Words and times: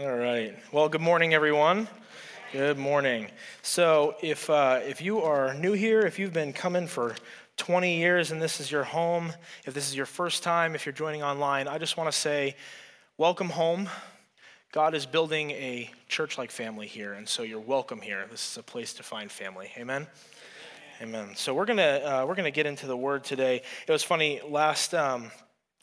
All 0.00 0.14
right. 0.14 0.54
Well, 0.70 0.88
good 0.88 1.00
morning, 1.00 1.34
everyone. 1.34 1.88
Good 2.52 2.78
morning. 2.78 3.26
So, 3.62 4.14
if 4.22 4.48
uh, 4.48 4.78
if 4.86 5.02
you 5.02 5.22
are 5.22 5.54
new 5.54 5.72
here, 5.72 6.02
if 6.02 6.20
you've 6.20 6.32
been 6.32 6.52
coming 6.52 6.86
for 6.86 7.16
20 7.56 7.98
years 7.98 8.30
and 8.30 8.40
this 8.40 8.60
is 8.60 8.70
your 8.70 8.84
home, 8.84 9.32
if 9.66 9.74
this 9.74 9.88
is 9.88 9.96
your 9.96 10.06
first 10.06 10.44
time, 10.44 10.76
if 10.76 10.86
you're 10.86 10.92
joining 10.92 11.24
online, 11.24 11.66
I 11.66 11.78
just 11.78 11.96
want 11.96 12.12
to 12.12 12.16
say, 12.16 12.54
welcome 13.16 13.48
home. 13.48 13.88
God 14.70 14.94
is 14.94 15.04
building 15.04 15.50
a 15.50 15.90
church-like 16.06 16.52
family 16.52 16.86
here, 16.86 17.14
and 17.14 17.28
so 17.28 17.42
you're 17.42 17.58
welcome 17.58 18.00
here. 18.00 18.24
This 18.30 18.52
is 18.52 18.56
a 18.56 18.62
place 18.62 18.92
to 18.94 19.02
find 19.02 19.28
family. 19.28 19.72
Amen. 19.76 20.06
Amen. 21.02 21.30
So 21.34 21.54
we're 21.54 21.66
gonna 21.66 21.82
uh, 22.04 22.24
we're 22.24 22.36
gonna 22.36 22.52
get 22.52 22.66
into 22.66 22.86
the 22.86 22.96
word 22.96 23.24
today. 23.24 23.62
It 23.88 23.90
was 23.90 24.04
funny 24.04 24.42
last. 24.48 24.94
Um, 24.94 25.32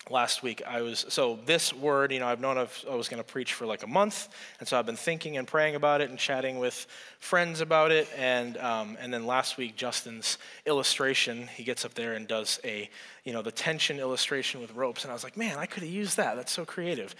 last 0.09 0.43
week 0.43 0.61
i 0.67 0.81
was 0.81 1.05
so 1.09 1.39
this 1.45 1.73
word 1.73 2.11
you 2.11 2.19
know 2.19 2.27
i've 2.27 2.39
known 2.39 2.57
I've, 2.57 2.85
i 2.89 2.95
was 2.95 3.07
going 3.07 3.21
to 3.21 3.23
preach 3.23 3.53
for 3.53 3.65
like 3.65 3.83
a 3.83 3.87
month 3.87 4.29
and 4.59 4.67
so 4.67 4.77
i've 4.77 4.85
been 4.85 4.95
thinking 4.95 5.37
and 5.37 5.47
praying 5.47 5.75
about 5.75 6.01
it 6.01 6.09
and 6.09 6.19
chatting 6.19 6.59
with 6.59 6.85
friends 7.19 7.61
about 7.61 7.91
it 7.91 8.07
and 8.17 8.57
um, 8.57 8.97
and 8.99 9.13
then 9.13 9.25
last 9.25 9.57
week 9.57 9.75
justin's 9.75 10.37
illustration 10.65 11.47
he 11.47 11.63
gets 11.63 11.85
up 11.85 11.93
there 11.95 12.13
and 12.13 12.27
does 12.27 12.59
a 12.63 12.89
you 13.23 13.33
know 13.33 13.41
the 13.41 13.51
tension 13.51 13.99
illustration 13.99 14.61
with 14.61 14.73
ropes 14.75 15.03
and 15.03 15.11
i 15.11 15.13
was 15.13 15.23
like 15.23 15.37
man 15.37 15.57
i 15.57 15.65
could 15.65 15.81
have 15.81 15.91
used 15.91 16.17
that 16.17 16.35
that's 16.35 16.51
so 16.51 16.65
creative. 16.65 17.15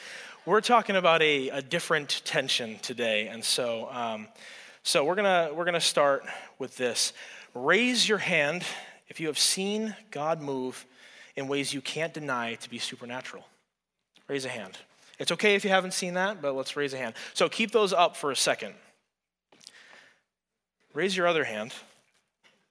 We're 0.45 0.61
talking 0.61 0.95
about 0.95 1.23
a, 1.23 1.49
a 1.49 1.61
different 1.61 2.22
tension 2.23 2.77
today 2.80 3.27
and 3.27 3.44
so 3.44 3.89
um, 3.91 4.27
so 4.83 5.03
we're 5.03 5.16
gonna 5.16 5.49
we're 5.53 5.66
gonna 5.66 5.81
start 5.81 6.23
with 6.59 6.77
this. 6.77 7.13
Raise 7.55 8.08
your 8.08 8.20
hand 8.20 8.63
if 9.08 9.20
you 9.20 9.27
have 9.27 9.39
seen 9.39 9.95
god 10.11 10.41
move 10.41 10.86
in 11.35 11.48
ways 11.48 11.73
you 11.73 11.81
can't 11.81 12.13
deny 12.13 12.55
to 12.55 12.70
be 12.70 12.77
supernatural? 12.77 13.45
Raise 14.27 14.45
a 14.45 14.49
hand. 14.49 14.77
It's 15.20 15.31
okay 15.31 15.55
if 15.55 15.63
you 15.63 15.70
haven't 15.70 15.94
seen 15.94 16.16
that, 16.16 16.41
but 16.41 16.55
let's 16.55 16.75
raise 16.75 16.94
a 16.94 16.98
hand. 16.98 17.16
So 17.34 17.48
keep 17.48 17.71
those 17.71 17.94
up 17.94 18.17
for 18.17 18.31
a 18.31 18.35
second. 18.35 18.73
Raise 20.94 21.16
your 21.16 21.28
other 21.28 21.44
hand 21.44 21.73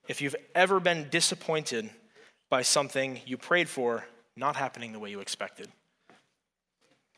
if 0.09 0.21
you've 0.21 0.37
ever 0.55 0.81
been 0.81 1.09
disappointed 1.11 1.91
by 2.51 2.63
something 2.63 3.21
you 3.27 3.37
prayed 3.37 3.69
for 3.69 4.05
not 4.37 4.57
happening 4.57 4.93
the 4.93 4.99
way 4.99 5.11
you 5.11 5.21
expected. 5.21 5.69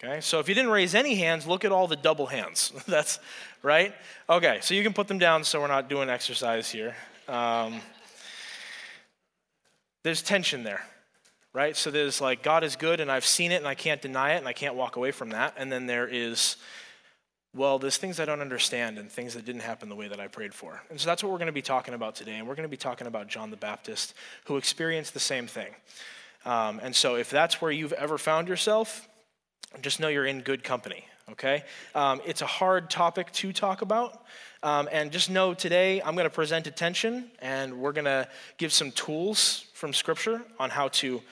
Okay, 0.02 0.20
so 0.20 0.40
if 0.40 0.48
you 0.48 0.54
didn't 0.54 0.70
raise 0.70 0.94
any 0.94 1.14
hands, 1.14 1.46
look 1.46 1.64
at 1.64 1.72
all 1.72 1.86
the 1.86 1.96
double 1.96 2.26
hands. 2.26 2.72
That's 2.86 3.18
right. 3.62 3.94
Okay, 4.28 4.58
so 4.60 4.74
you 4.74 4.82
can 4.82 4.92
put 4.92 5.08
them 5.08 5.18
down 5.18 5.42
so 5.42 5.60
we're 5.60 5.68
not 5.68 5.88
doing 5.88 6.10
exercise 6.10 6.70
here. 6.70 6.94
Um, 7.28 7.80
there's 10.02 10.22
tension 10.22 10.62
there 10.62 10.82
right? 11.56 11.74
So 11.74 11.90
there's 11.90 12.20
like, 12.20 12.42
God 12.42 12.64
is 12.64 12.76
good 12.76 13.00
and 13.00 13.10
I've 13.10 13.24
seen 13.24 13.50
it 13.50 13.56
and 13.56 13.66
I 13.66 13.74
can't 13.74 14.02
deny 14.02 14.34
it 14.34 14.36
and 14.36 14.46
I 14.46 14.52
can't 14.52 14.74
walk 14.74 14.96
away 14.96 15.10
from 15.10 15.30
that. 15.30 15.54
And 15.56 15.72
then 15.72 15.86
there 15.86 16.06
is, 16.06 16.56
well, 17.54 17.78
there's 17.78 17.96
things 17.96 18.20
I 18.20 18.26
don't 18.26 18.42
understand 18.42 18.98
and 18.98 19.10
things 19.10 19.32
that 19.32 19.46
didn't 19.46 19.62
happen 19.62 19.88
the 19.88 19.94
way 19.94 20.06
that 20.06 20.20
I 20.20 20.26
prayed 20.26 20.52
for. 20.52 20.82
And 20.90 21.00
so 21.00 21.06
that's 21.06 21.24
what 21.24 21.32
we're 21.32 21.38
going 21.38 21.46
to 21.46 21.52
be 21.52 21.62
talking 21.62 21.94
about 21.94 22.14
today. 22.14 22.34
And 22.34 22.46
we're 22.46 22.56
going 22.56 22.68
to 22.68 22.70
be 22.70 22.76
talking 22.76 23.06
about 23.06 23.28
John 23.28 23.50
the 23.50 23.56
Baptist, 23.56 24.12
who 24.44 24.58
experienced 24.58 25.14
the 25.14 25.20
same 25.20 25.46
thing. 25.46 25.74
Um, 26.44 26.78
and 26.82 26.94
so 26.94 27.16
if 27.16 27.30
that's 27.30 27.58
where 27.62 27.70
you've 27.70 27.94
ever 27.94 28.18
found 28.18 28.48
yourself, 28.48 29.08
just 29.80 29.98
know 29.98 30.08
you're 30.08 30.26
in 30.26 30.42
good 30.42 30.62
company, 30.62 31.06
okay? 31.32 31.64
Um, 31.94 32.20
it's 32.26 32.42
a 32.42 32.46
hard 32.46 32.90
topic 32.90 33.32
to 33.32 33.54
talk 33.54 33.80
about. 33.80 34.26
Um, 34.62 34.90
and 34.92 35.10
just 35.10 35.30
know 35.30 35.54
today 35.54 36.02
I'm 36.02 36.16
going 36.16 36.24
to 36.24 36.30
present 36.30 36.66
attention 36.66 37.30
and 37.40 37.78
we're 37.78 37.92
going 37.92 38.04
to 38.04 38.28
give 38.58 38.74
some 38.74 38.92
tools 38.92 39.64
from 39.72 39.94
Scripture 39.94 40.42
on 40.58 40.68
how 40.68 40.88
to 40.88 41.22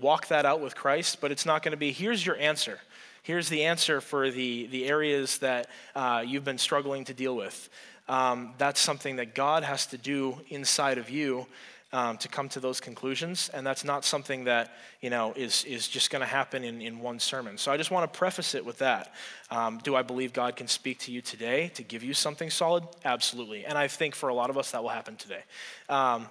walk 0.00 0.28
that 0.28 0.46
out 0.46 0.60
with 0.60 0.74
Christ, 0.74 1.20
but 1.20 1.30
it's 1.30 1.46
not 1.46 1.62
going 1.62 1.72
to 1.72 1.78
be 1.78 1.92
here's 1.92 2.24
your 2.24 2.36
answer. 2.36 2.78
Here's 3.22 3.48
the 3.48 3.64
answer 3.64 4.00
for 4.00 4.30
the, 4.30 4.66
the 4.66 4.86
areas 4.86 5.38
that 5.38 5.68
uh, 5.94 6.24
you've 6.26 6.44
been 6.44 6.58
struggling 6.58 7.04
to 7.04 7.14
deal 7.14 7.36
with. 7.36 7.68
Um, 8.08 8.54
that's 8.58 8.80
something 8.80 9.16
that 9.16 9.34
God 9.34 9.62
has 9.62 9.86
to 9.86 9.98
do 9.98 10.40
inside 10.48 10.98
of 10.98 11.08
you 11.08 11.46
um, 11.92 12.16
to 12.18 12.28
come 12.28 12.48
to 12.50 12.60
those 12.60 12.80
conclusions, 12.80 13.50
and 13.52 13.66
that's 13.66 13.84
not 13.84 14.04
something 14.04 14.44
that 14.44 14.74
you 15.02 15.10
know 15.10 15.34
is 15.36 15.64
is 15.64 15.86
just 15.86 16.10
going 16.10 16.20
to 16.20 16.26
happen 16.26 16.64
in, 16.64 16.80
in 16.80 17.00
one 17.00 17.20
sermon. 17.20 17.58
So 17.58 17.70
I 17.70 17.76
just 17.76 17.90
want 17.90 18.10
to 18.10 18.18
preface 18.18 18.54
it 18.54 18.64
with 18.64 18.78
that. 18.78 19.14
Um, 19.50 19.78
do 19.84 19.94
I 19.94 20.02
believe 20.02 20.32
God 20.32 20.56
can 20.56 20.68
speak 20.68 21.00
to 21.00 21.12
you 21.12 21.20
today 21.20 21.68
to 21.74 21.82
give 21.82 22.02
you 22.02 22.14
something 22.14 22.48
solid? 22.48 22.84
Absolutely, 23.04 23.66
and 23.66 23.76
I 23.76 23.88
think 23.88 24.14
for 24.14 24.30
a 24.30 24.34
lot 24.34 24.48
of 24.48 24.56
us 24.56 24.70
that 24.70 24.82
will 24.82 24.90
happen 24.90 25.16
today. 25.16 25.42
Um, 25.90 26.28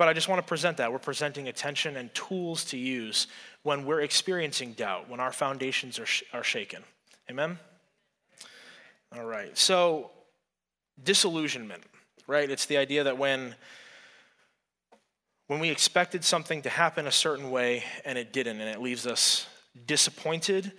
but 0.00 0.08
I 0.08 0.14
just 0.14 0.30
want 0.30 0.38
to 0.38 0.48
present 0.48 0.78
that. 0.78 0.90
We're 0.90 0.98
presenting 0.98 1.48
attention 1.48 1.98
and 1.98 2.12
tools 2.14 2.64
to 2.70 2.78
use 2.78 3.26
when 3.64 3.84
we're 3.84 4.00
experiencing 4.00 4.72
doubt, 4.72 5.10
when 5.10 5.20
our 5.20 5.30
foundations 5.30 5.98
are, 5.98 6.06
sh- 6.06 6.22
are 6.32 6.42
shaken. 6.42 6.82
Amen? 7.28 7.58
All 9.14 9.26
right. 9.26 9.58
So, 9.58 10.10
disillusionment, 11.04 11.82
right? 12.26 12.50
It's 12.50 12.64
the 12.64 12.78
idea 12.78 13.04
that 13.04 13.18
when 13.18 13.54
when 15.48 15.60
we 15.60 15.68
expected 15.68 16.24
something 16.24 16.62
to 16.62 16.70
happen 16.70 17.06
a 17.06 17.12
certain 17.12 17.50
way 17.50 17.84
and 18.06 18.16
it 18.16 18.32
didn't, 18.32 18.58
and 18.58 18.70
it 18.70 18.80
leaves 18.80 19.06
us 19.06 19.48
disappointed, 19.86 20.72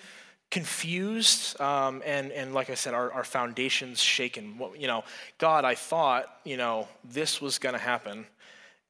confused, 0.50 1.62
um, 1.62 2.02
and, 2.08 2.32
and 2.32 2.56
like 2.56 2.72
I 2.72 2.76
said, 2.76 2.96
our, 2.96 3.12
our 3.12 3.24
foundations 3.24 4.00
shaken. 4.00 4.58
What, 4.58 4.80
You 4.80 4.88
know, 4.88 5.04
God, 5.38 5.64
I 5.64 5.76
thought, 5.76 6.26
you 6.44 6.58
know, 6.58 6.88
this 7.04 7.40
was 7.40 7.60
going 7.60 7.74
to 7.74 7.80
happen, 7.80 8.26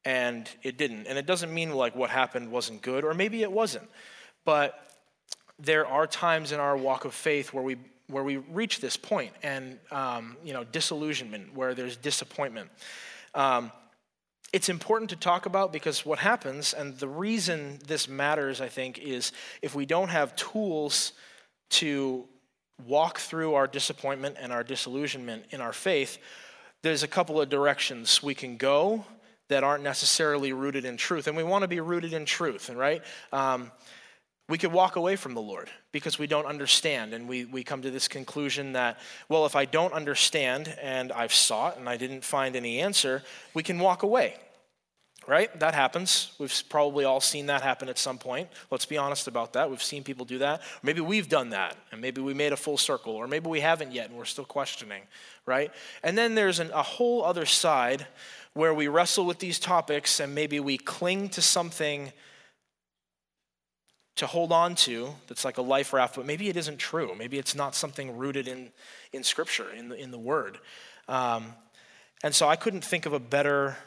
and 0.06 0.50
it 0.64 0.78
didn't. 0.78 1.08
And 1.08 1.18
it 1.18 1.26
doesn't 1.26 1.54
mean 1.54 1.72
like 1.72 1.96
what 1.96 2.10
happened 2.10 2.52
wasn't 2.52 2.82
good, 2.82 3.04
or 3.04 3.14
maybe 3.14 3.42
it 3.42 3.52
wasn't. 3.52 3.90
But 4.46 4.80
there 5.60 5.86
are 5.86 6.08
times 6.08 6.52
in 6.52 6.60
our 6.60 6.76
walk 6.76 7.06
of 7.06 7.14
faith 7.14 7.54
where 7.54 7.64
we 7.64 7.78
where 8.08 8.24
we 8.24 8.38
reach 8.38 8.82
this 8.82 8.98
point 8.98 9.32
and 9.42 9.80
um, 9.92 10.36
you 10.44 10.54
know 10.54 10.64
disillusionment, 10.64 11.56
where 11.56 11.74
there's 11.74 11.98
disappointment. 11.98 12.70
Um, 13.34 13.72
it's 14.52 14.68
important 14.68 15.10
to 15.12 15.16
talk 15.16 15.46
about 15.46 15.72
because 15.72 16.06
what 16.06 16.20
happens, 16.20 16.74
and 16.74 16.98
the 16.98 17.08
reason 17.08 17.80
this 17.88 18.10
matters, 18.10 18.60
I 18.60 18.68
think, 18.68 19.00
is 19.00 19.32
if 19.62 19.76
we 19.76 19.86
don't 19.86 20.10
have 20.10 20.36
tools 20.36 21.14
to 21.70 22.26
walk 22.86 23.20
through 23.20 23.54
our 23.54 23.68
disappointment 23.68 24.36
and 24.40 24.52
our 24.52 24.64
disillusionment 24.64 25.46
in 25.52 25.62
our 25.62 25.72
faith, 25.72 26.18
there's 26.82 27.04
a 27.04 27.08
couple 27.08 27.40
of 27.40 27.48
directions 27.48 28.22
we 28.22 28.36
can 28.36 28.58
go 28.58 29.06
that 29.52 29.64
aren't 29.64 29.84
necessarily 29.84 30.54
rooted 30.54 30.86
in 30.86 30.98
truth. 30.98 31.28
And 31.28 31.36
we 31.36 31.44
want 31.44 31.64
to 31.64 31.68
be 31.68 31.82
rooted 31.82 32.14
in 32.14 32.26
truth, 32.26 32.70
right? 32.70 33.02
Um, 33.34 33.72
we 34.48 34.58
could 34.58 34.72
walk 34.72 34.96
away 34.96 35.16
from 35.18 35.34
the 35.34 35.42
Lord 35.42 35.70
because 35.92 36.18
we 36.18 36.26
don't 36.26 36.46
understand. 36.46 37.14
And 37.14 37.28
we, 37.28 37.46
we 37.46 37.64
come 37.64 37.82
to 37.82 37.92
this 37.92 38.08
conclusion 38.08 38.74
that, 38.74 38.98
well, 39.30 39.46
if 39.46 39.56
I 39.56 39.66
don't 39.66 39.94
understand 39.94 40.74
and 40.82 41.12
I've 41.12 41.34
sought 41.34 41.78
and 41.78 41.88
I 41.88 41.98
didn't 41.98 42.24
find 42.24 42.56
any 42.56 42.80
answer, 42.80 43.24
we 43.54 43.62
can 43.62 43.80
walk 43.80 44.04
away. 44.04 44.36
Right? 45.28 45.58
That 45.60 45.76
happens. 45.76 46.32
We've 46.40 46.64
probably 46.68 47.06
all 47.06 47.22
seen 47.22 47.46
that 47.46 47.62
happen 47.62 47.90
at 47.90 48.00
some 48.00 48.18
point. 48.18 48.50
Let's 48.72 48.88
be 48.88 48.98
honest 48.98 49.28
about 49.28 49.54
that. 49.54 49.70
We've 49.70 49.82
seen 49.82 50.04
people 50.04 50.26
do 50.26 50.40
that. 50.40 50.62
Maybe 50.82 51.00
we've 51.00 51.30
done 51.30 51.52
that, 51.52 51.78
and 51.92 52.02
maybe 52.02 52.22
we 52.22 52.34
made 52.34 52.54
a 52.54 52.58
full 52.58 52.78
circle, 52.78 53.14
or 53.14 53.28
maybe 53.28 53.48
we 53.48 53.60
haven't 53.60 53.92
yet 53.92 54.10
and 54.10 54.18
we're 54.18 54.26
still 54.26 54.46
questioning, 54.46 55.04
right? 55.46 55.72
And 56.04 56.18
then 56.18 56.34
there's 56.34 56.60
an, 56.60 56.72
a 56.72 56.82
whole 56.82 57.24
other 57.24 57.46
side 57.46 58.08
where 58.54 58.74
we 58.74 58.88
wrestle 58.88 59.26
with 59.26 59.40
these 59.40 59.60
topics 59.60 60.20
and 60.20 60.36
maybe 60.36 60.60
we 60.60 60.78
cling 60.78 61.30
to 61.30 61.42
something 61.42 62.12
to 64.16 64.28
hold 64.28 64.52
on 64.52 64.76
to 64.76 65.10
that's 65.28 65.46
like 65.46 65.58
a 65.58 65.62
life 65.62 65.94
raft, 65.94 66.16
but 66.16 66.26
maybe 66.26 66.50
it 66.50 66.58
isn't 66.58 66.78
true. 66.78 67.16
Maybe 67.18 67.38
it's 67.38 67.56
not 67.56 67.76
something 67.76 68.18
rooted 68.18 68.48
in, 68.48 68.72
in 69.14 69.24
Scripture, 69.24 69.72
in 69.72 69.90
the, 69.90 69.96
in 69.96 70.12
the 70.12 70.20
Word. 70.20 70.60
Um, 71.08 71.54
and 72.24 72.36
so 72.36 72.48
I 72.48 72.56
couldn't 72.56 72.84
think 72.84 73.06
of 73.06 73.14
a 73.14 73.20
better, 73.20 73.78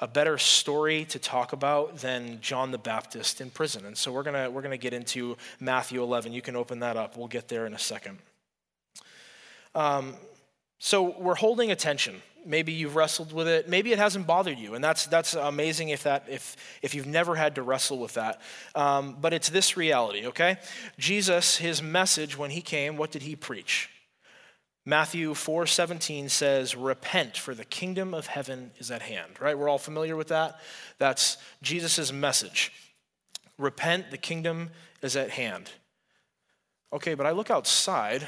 a 0.00 0.06
better 0.06 0.36
story 0.36 1.04
to 1.06 1.18
talk 1.18 1.52
about 1.52 1.98
than 1.98 2.40
John 2.40 2.70
the 2.70 2.78
Baptist 2.78 3.40
in 3.40 3.50
prison. 3.50 3.86
And 3.86 3.96
so 3.96 4.12
we're 4.12 4.22
going 4.22 4.44
to 4.44 4.50
we're 4.50 4.62
gonna 4.62 4.76
get 4.76 4.92
into 4.92 5.36
Matthew 5.58 6.02
11. 6.02 6.32
You 6.32 6.42
can 6.42 6.56
open 6.56 6.80
that 6.80 6.96
up. 6.96 7.16
We'll 7.16 7.28
get 7.28 7.48
there 7.48 7.66
in 7.66 7.74
a 7.74 7.78
second. 7.78 8.18
Um, 9.74 10.14
so 10.78 11.18
we're 11.18 11.34
holding 11.34 11.70
attention 11.70 12.22
maybe 12.46 12.72
you've 12.72 12.96
wrestled 12.96 13.32
with 13.32 13.48
it 13.48 13.68
maybe 13.68 13.92
it 13.92 13.98
hasn't 13.98 14.26
bothered 14.26 14.58
you 14.58 14.74
and 14.74 14.82
that's 14.82 15.06
that's 15.06 15.34
amazing 15.34 15.88
if 15.88 16.04
that 16.04 16.24
if 16.28 16.56
if 16.80 16.94
you've 16.94 17.06
never 17.06 17.34
had 17.34 17.56
to 17.56 17.62
wrestle 17.62 17.98
with 17.98 18.14
that 18.14 18.40
um, 18.74 19.16
but 19.20 19.32
it's 19.32 19.48
this 19.48 19.76
reality 19.76 20.26
okay 20.26 20.56
jesus 20.98 21.56
his 21.56 21.82
message 21.82 22.38
when 22.38 22.50
he 22.50 22.60
came 22.60 22.96
what 22.96 23.10
did 23.10 23.22
he 23.22 23.34
preach 23.34 23.90
matthew 24.86 25.34
4 25.34 25.66
17 25.66 26.30
says 26.30 26.74
repent 26.74 27.36
for 27.36 27.54
the 27.54 27.64
kingdom 27.64 28.14
of 28.14 28.26
heaven 28.26 28.70
is 28.78 28.90
at 28.90 29.02
hand 29.02 29.32
right 29.40 29.58
we're 29.58 29.68
all 29.68 29.78
familiar 29.78 30.16
with 30.16 30.28
that 30.28 30.58
that's 30.98 31.36
jesus' 31.62 32.10
message 32.12 32.72
repent 33.58 34.10
the 34.10 34.18
kingdom 34.18 34.70
is 35.02 35.16
at 35.16 35.30
hand 35.30 35.70
okay 36.92 37.12
but 37.14 37.26
i 37.26 37.32
look 37.32 37.50
outside 37.50 38.26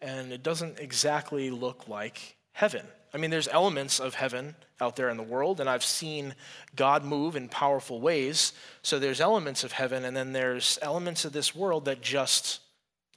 and 0.00 0.32
it 0.32 0.42
doesn't 0.42 0.78
exactly 0.78 1.50
look 1.50 1.88
like 1.88 2.36
heaven 2.52 2.86
I 3.16 3.18
mean, 3.18 3.30
there's 3.30 3.48
elements 3.48 3.98
of 3.98 4.14
heaven 4.14 4.56
out 4.78 4.96
there 4.96 5.08
in 5.08 5.16
the 5.16 5.22
world, 5.22 5.58
and 5.58 5.70
I've 5.70 5.82
seen 5.82 6.34
God 6.74 7.02
move 7.02 7.34
in 7.34 7.48
powerful 7.48 7.98
ways. 7.98 8.52
So 8.82 8.98
there's 8.98 9.22
elements 9.22 9.64
of 9.64 9.72
heaven, 9.72 10.04
and 10.04 10.14
then 10.14 10.34
there's 10.34 10.78
elements 10.82 11.24
of 11.24 11.32
this 11.32 11.54
world 11.54 11.86
that 11.86 12.02
just 12.02 12.60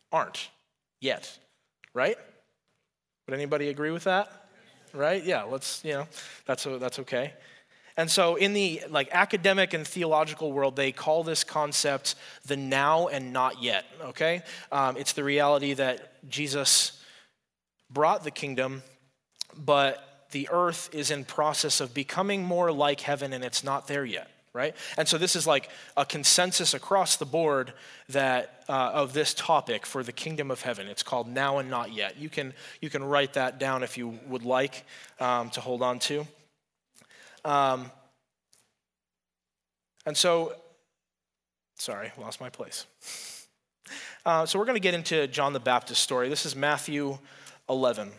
aren't 0.09 0.51
yet. 1.01 1.37
right? 1.93 2.17
Would 3.29 3.35
anybody 3.35 3.69
agree 3.69 3.91
with 3.91 4.05
that? 4.05 4.31
Right? 4.91 5.23
Yeah, 5.23 5.43
let's, 5.43 5.85
you 5.85 5.93
know, 5.93 6.07
that's, 6.47 6.63
that's 6.63 6.97
okay. 6.97 7.33
And 7.95 8.09
so 8.09 8.37
in 8.37 8.53
the 8.53 8.81
like 8.89 9.07
academic 9.11 9.75
and 9.75 9.87
theological 9.87 10.51
world, 10.51 10.75
they 10.75 10.91
call 10.91 11.23
this 11.23 11.43
concept 11.43 12.15
the 12.47 12.57
now 12.57 13.07
and 13.07 13.31
not 13.31 13.61
yet, 13.61 13.85
okay? 14.01 14.41
Um, 14.71 14.97
it's 14.97 15.13
the 15.13 15.23
reality 15.23 15.73
that 15.75 16.27
Jesus 16.27 16.99
brought 17.91 18.23
the 18.23 18.31
kingdom, 18.31 18.81
but 19.55 20.25
the 20.31 20.49
earth 20.51 20.89
is 20.91 21.11
in 21.11 21.23
process 21.23 21.81
of 21.81 21.93
becoming 21.93 22.43
more 22.43 22.71
like 22.71 23.01
heaven 23.01 23.31
and 23.31 23.43
it's 23.43 23.63
not 23.63 23.87
there 23.87 24.05
yet 24.05 24.27
right? 24.53 24.75
And 24.97 25.07
so 25.07 25.17
this 25.17 25.35
is 25.35 25.45
like 25.45 25.69
a 25.95 26.05
consensus 26.05 26.73
across 26.73 27.17
the 27.17 27.25
board 27.25 27.73
that 28.09 28.63
uh, 28.67 28.91
of 28.93 29.13
this 29.13 29.33
topic 29.33 29.85
for 29.85 30.03
the 30.03 30.11
kingdom 30.11 30.51
of 30.51 30.61
heaven. 30.61 30.87
It's 30.87 31.03
called 31.03 31.27
now 31.27 31.59
and 31.59 31.69
not 31.69 31.93
yet. 31.93 32.17
You 32.17 32.29
can 32.29 32.53
you 32.81 32.89
can 32.89 33.03
write 33.03 33.33
that 33.33 33.59
down 33.59 33.83
if 33.83 33.97
you 33.97 34.19
would 34.27 34.43
like 34.43 34.85
um, 35.19 35.49
to 35.51 35.61
hold 35.61 35.81
on 35.81 35.99
to. 35.99 36.25
Um, 37.45 37.91
and 40.05 40.17
so 40.17 40.53
sorry 41.77 42.11
lost 42.17 42.41
my 42.41 42.49
place. 42.49 42.85
Uh, 44.25 44.45
so 44.45 44.59
we're 44.59 44.65
going 44.65 44.75
to 44.75 44.81
get 44.81 44.93
into 44.93 45.27
john 45.27 45.53
the 45.53 45.59
baptist 45.59 46.01
story. 46.01 46.29
This 46.29 46.45
is 46.45 46.55
matthew 46.55 47.17
11 47.69 48.11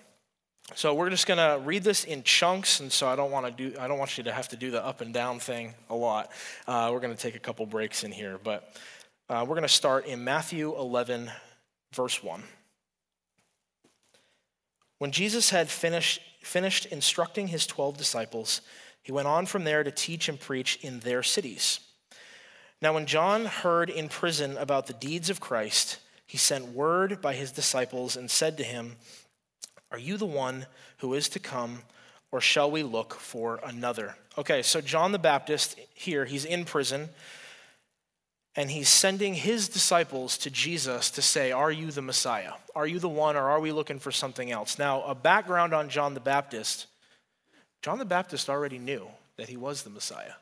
so 0.74 0.94
we're 0.94 1.10
just 1.10 1.26
going 1.26 1.38
to 1.38 1.64
read 1.64 1.82
this 1.82 2.04
in 2.04 2.22
chunks, 2.22 2.80
and 2.80 2.92
so 2.92 3.08
I 3.08 3.16
don't 3.16 3.30
want 3.30 3.46
to 3.46 3.52
do. 3.70 3.78
I 3.78 3.88
don't 3.88 3.98
want 3.98 4.16
you 4.16 4.24
to 4.24 4.32
have 4.32 4.48
to 4.48 4.56
do 4.56 4.70
the 4.70 4.84
up 4.84 5.00
and 5.00 5.12
down 5.12 5.40
thing 5.40 5.74
a 5.88 5.94
lot. 5.94 6.30
Uh, 6.66 6.90
we're 6.92 7.00
going 7.00 7.14
to 7.14 7.20
take 7.20 7.34
a 7.34 7.40
couple 7.40 7.66
breaks 7.66 8.04
in 8.04 8.12
here, 8.12 8.38
but 8.42 8.74
uh, 9.28 9.44
we're 9.46 9.56
going 9.56 9.62
to 9.62 9.68
start 9.68 10.06
in 10.06 10.22
Matthew 10.22 10.76
11, 10.76 11.30
verse 11.92 12.22
1. 12.22 12.42
When 14.98 15.12
Jesus 15.12 15.50
had 15.50 15.68
finished, 15.68 16.20
finished 16.42 16.86
instructing 16.86 17.48
his 17.48 17.66
12 17.66 17.96
disciples, 17.96 18.60
he 19.02 19.12
went 19.12 19.28
on 19.28 19.46
from 19.46 19.64
there 19.64 19.82
to 19.82 19.90
teach 19.90 20.28
and 20.28 20.38
preach 20.38 20.78
in 20.82 21.00
their 21.00 21.22
cities. 21.22 21.80
Now, 22.82 22.94
when 22.94 23.06
John 23.06 23.46
heard 23.46 23.90
in 23.90 24.08
prison 24.08 24.56
about 24.56 24.86
the 24.86 24.94
deeds 24.94 25.30
of 25.30 25.40
Christ, 25.40 25.98
he 26.26 26.38
sent 26.38 26.68
word 26.68 27.20
by 27.20 27.34
his 27.34 27.50
disciples 27.50 28.16
and 28.16 28.30
said 28.30 28.56
to 28.58 28.64
him, 28.64 28.96
are 29.90 29.98
you 29.98 30.16
the 30.16 30.26
one 30.26 30.66
who 30.98 31.14
is 31.14 31.28
to 31.30 31.38
come, 31.38 31.82
or 32.30 32.40
shall 32.40 32.70
we 32.70 32.82
look 32.82 33.14
for 33.14 33.60
another? 33.64 34.16
Okay, 34.38 34.62
so 34.62 34.80
John 34.80 35.12
the 35.12 35.18
Baptist 35.18 35.78
here, 35.94 36.24
he's 36.24 36.44
in 36.44 36.64
prison, 36.64 37.08
and 38.56 38.70
he's 38.70 38.88
sending 38.88 39.34
his 39.34 39.68
disciples 39.68 40.36
to 40.38 40.50
Jesus 40.50 41.10
to 41.12 41.22
say, 41.22 41.52
Are 41.52 41.70
you 41.70 41.90
the 41.90 42.02
Messiah? 42.02 42.52
Are 42.74 42.86
you 42.86 42.98
the 42.98 43.08
one, 43.08 43.36
or 43.36 43.50
are 43.50 43.60
we 43.60 43.72
looking 43.72 43.98
for 43.98 44.12
something 44.12 44.50
else? 44.50 44.78
Now, 44.78 45.02
a 45.02 45.14
background 45.14 45.72
on 45.72 45.88
John 45.88 46.14
the 46.14 46.20
Baptist 46.20 46.86
John 47.82 47.98
the 47.98 48.04
Baptist 48.04 48.50
already 48.50 48.78
knew 48.78 49.06
that 49.36 49.48
he 49.48 49.56
was 49.56 49.82
the 49.82 49.90
Messiah. 49.90 50.34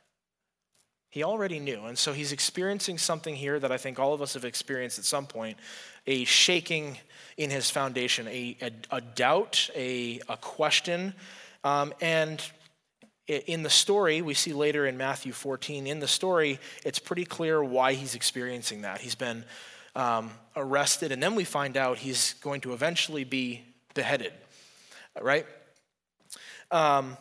He 1.11 1.23
already 1.23 1.59
knew. 1.59 1.85
And 1.85 1.97
so 1.97 2.13
he's 2.13 2.33
experiencing 2.33 2.99
something 2.99 3.35
here 3.35 3.59
that 3.61 3.73
I 3.73 3.79
think 3.79 3.99
all 3.99 4.13
of 4.13 4.21
us 4.21 4.35
have 4.35 4.45
experienced 4.45 4.99
at 4.99 5.05
some 5.05 5.27
point 5.27 5.57
a 6.09 6.25
shaking 6.25 6.97
in 7.37 7.51
his 7.51 7.71
foundation, 7.71 8.27
a, 8.29 8.57
a, 8.63 8.97
a 8.97 9.01
doubt, 9.03 9.69
a, 9.77 10.21
a 10.29 10.39
question. 10.39 11.13
Um, 11.63 11.93
and 12.01 12.43
in 13.29 13.63
the 13.63 13.71
story, 13.71 14.23
we 14.23 14.33
see 14.33 14.55
later 14.55 14.87
in 14.87 14.97
Matthew 14.97 15.33
14, 15.33 15.87
in 15.87 16.01
the 16.01 16.09
story, 16.09 16.59
it's 16.83 16.99
pretty 16.99 17.27
clear 17.27 17.63
why 17.63 17.93
he's 17.93 18.15
experiencing 18.15 18.83
that. 18.83 19.03
He's 19.03 19.15
been 19.15 19.45
um, 19.95 20.31
arrested, 20.57 21.13
and 21.13 21.23
then 21.23 21.35
we 21.35 21.45
find 21.45 21.77
out 21.77 21.99
he's 21.99 22.33
going 22.35 22.63
to 22.63 22.73
eventually 22.73 23.25
be 23.25 23.63
beheaded, 23.93 24.33
right? 25.21 25.45
Um, 26.71 27.19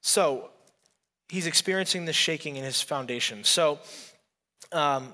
so, 0.00 0.50
he's 1.28 1.48
experiencing 1.48 2.04
this 2.04 2.16
shaking 2.16 2.54
in 2.54 2.62
his 2.62 2.80
foundation. 2.80 3.42
So, 3.42 3.80
um, 4.70 5.12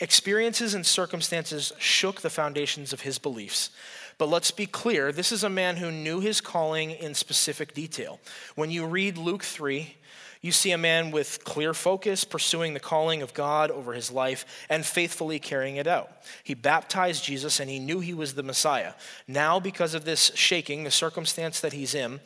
experiences 0.00 0.74
and 0.74 0.84
circumstances 0.84 1.72
shook 1.78 2.20
the 2.20 2.30
foundations 2.30 2.92
of 2.92 3.02
his 3.02 3.18
beliefs. 3.18 3.70
But 4.18 4.28
let's 4.28 4.50
be 4.50 4.66
clear 4.66 5.12
this 5.12 5.32
is 5.32 5.44
a 5.44 5.50
man 5.50 5.76
who 5.76 5.90
knew 5.90 6.20
his 6.20 6.40
calling 6.40 6.90
in 6.90 7.14
specific 7.14 7.74
detail. 7.74 8.20
When 8.54 8.70
you 8.70 8.86
read 8.86 9.18
Luke 9.18 9.42
3, 9.42 9.94
you 10.40 10.52
see 10.52 10.70
a 10.70 10.78
man 10.78 11.10
with 11.10 11.44
clear 11.44 11.74
focus, 11.74 12.24
pursuing 12.24 12.74
the 12.74 12.80
calling 12.80 13.22
of 13.22 13.34
God 13.34 13.70
over 13.70 13.92
his 13.92 14.10
life 14.10 14.44
and 14.68 14.84
faithfully 14.84 15.38
carrying 15.38 15.76
it 15.76 15.86
out. 15.86 16.10
He 16.44 16.54
baptized 16.54 17.24
Jesus 17.24 17.58
and 17.58 17.68
he 17.68 17.78
knew 17.78 18.00
he 18.00 18.14
was 18.14 18.34
the 18.34 18.42
Messiah. 18.42 18.92
Now, 19.26 19.58
because 19.58 19.94
of 19.94 20.04
this 20.04 20.30
shaking, 20.34 20.84
the 20.84 20.90
circumstance 20.90 21.60
that 21.60 21.72
he's 21.72 21.94
in, 21.94 22.20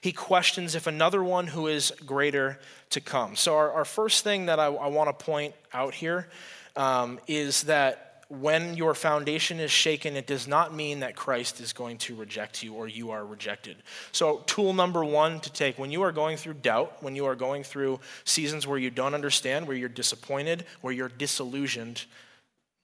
he 0.00 0.12
questions 0.12 0.74
if 0.74 0.86
another 0.86 1.22
one 1.22 1.48
who 1.48 1.66
is 1.66 1.92
greater 2.06 2.58
to 2.90 3.00
come. 3.00 3.36
So, 3.36 3.54
our, 3.54 3.70
our 3.70 3.84
first 3.84 4.24
thing 4.24 4.46
that 4.46 4.58
I, 4.58 4.66
I 4.66 4.86
want 4.86 5.16
to 5.16 5.24
point 5.24 5.54
out 5.74 5.94
here 5.94 6.28
um, 6.76 7.18
is 7.26 7.64
that 7.64 8.24
when 8.28 8.76
your 8.76 8.94
foundation 8.94 9.58
is 9.58 9.72
shaken, 9.72 10.14
it 10.14 10.28
does 10.28 10.46
not 10.46 10.72
mean 10.72 11.00
that 11.00 11.16
Christ 11.16 11.60
is 11.60 11.72
going 11.72 11.98
to 11.98 12.14
reject 12.14 12.62
you 12.62 12.74
or 12.74 12.86
you 12.86 13.10
are 13.10 13.26
rejected. 13.26 13.76
So, 14.12 14.44
tool 14.46 14.72
number 14.72 15.04
one 15.04 15.40
to 15.40 15.52
take 15.52 15.78
when 15.78 15.90
you 15.90 16.02
are 16.02 16.12
going 16.12 16.36
through 16.36 16.54
doubt, 16.54 17.02
when 17.02 17.16
you 17.16 17.26
are 17.26 17.34
going 17.34 17.64
through 17.64 17.98
seasons 18.24 18.68
where 18.68 18.78
you 18.78 18.90
don't 18.90 19.14
understand, 19.14 19.66
where 19.66 19.76
you're 19.76 19.88
disappointed, 19.88 20.64
where 20.80 20.92
you're 20.92 21.08
disillusioned, 21.08 22.04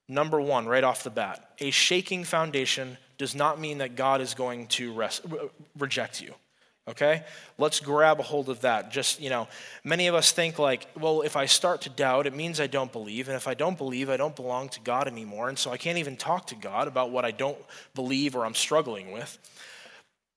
number 0.08 0.40
one, 0.40 0.66
right 0.66 0.82
off 0.82 1.04
the 1.04 1.10
bat, 1.10 1.50
a 1.60 1.70
shaking 1.70 2.24
foundation 2.24 2.98
does 3.16 3.36
not 3.36 3.60
mean 3.60 3.78
that 3.78 3.94
God 3.94 4.20
is 4.20 4.34
going 4.34 4.66
to 4.68 4.92
rest, 4.92 5.24
reject 5.78 6.20
you 6.20 6.34
okay? 6.88 7.24
Let's 7.58 7.80
grab 7.80 8.20
a 8.20 8.22
hold 8.22 8.48
of 8.48 8.60
that. 8.60 8.90
Just 8.90 9.20
you 9.20 9.30
know 9.30 9.48
many 9.84 10.06
of 10.06 10.14
us 10.14 10.32
think 10.32 10.58
like 10.58 10.86
well 10.98 11.22
if 11.22 11.36
i 11.36 11.46
start 11.46 11.82
to 11.82 11.90
doubt 11.90 12.26
it 12.26 12.34
means 12.34 12.60
i 12.60 12.66
don't 12.66 12.92
believe 12.92 13.28
and 13.28 13.36
if 13.36 13.48
i 13.48 13.54
don't 13.54 13.78
believe 13.78 14.08
i 14.10 14.16
don't 14.16 14.36
belong 14.36 14.68
to 14.70 14.80
god 14.80 15.08
anymore 15.08 15.48
and 15.48 15.58
so 15.58 15.70
i 15.70 15.76
can't 15.76 15.98
even 15.98 16.16
talk 16.16 16.46
to 16.46 16.54
god 16.54 16.88
about 16.88 17.10
what 17.10 17.24
i 17.24 17.30
don't 17.30 17.58
believe 17.94 18.36
or 18.36 18.44
i'm 18.44 18.54
struggling 18.54 19.12
with. 19.12 19.38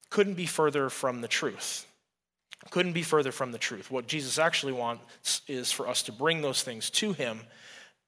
Couldn't 0.10 0.34
be 0.34 0.48
further 0.48 0.90
from 0.90 1.22
the 1.22 1.28
truth. 1.28 1.86
Couldn't 2.72 2.94
be 2.94 3.04
further 3.04 3.31
from 3.31 3.52
the 3.52 3.57
truth. 3.57 3.92
What 3.92 4.07
jesus 4.07 4.40
actually 4.40 4.74
wants 4.74 5.42
is 5.48 5.72
for 5.72 5.88
us 5.88 6.04
to 6.04 6.12
bring 6.12 6.42
those 6.42 6.63
things 6.63 6.90
to 6.92 7.13
him 7.13 7.42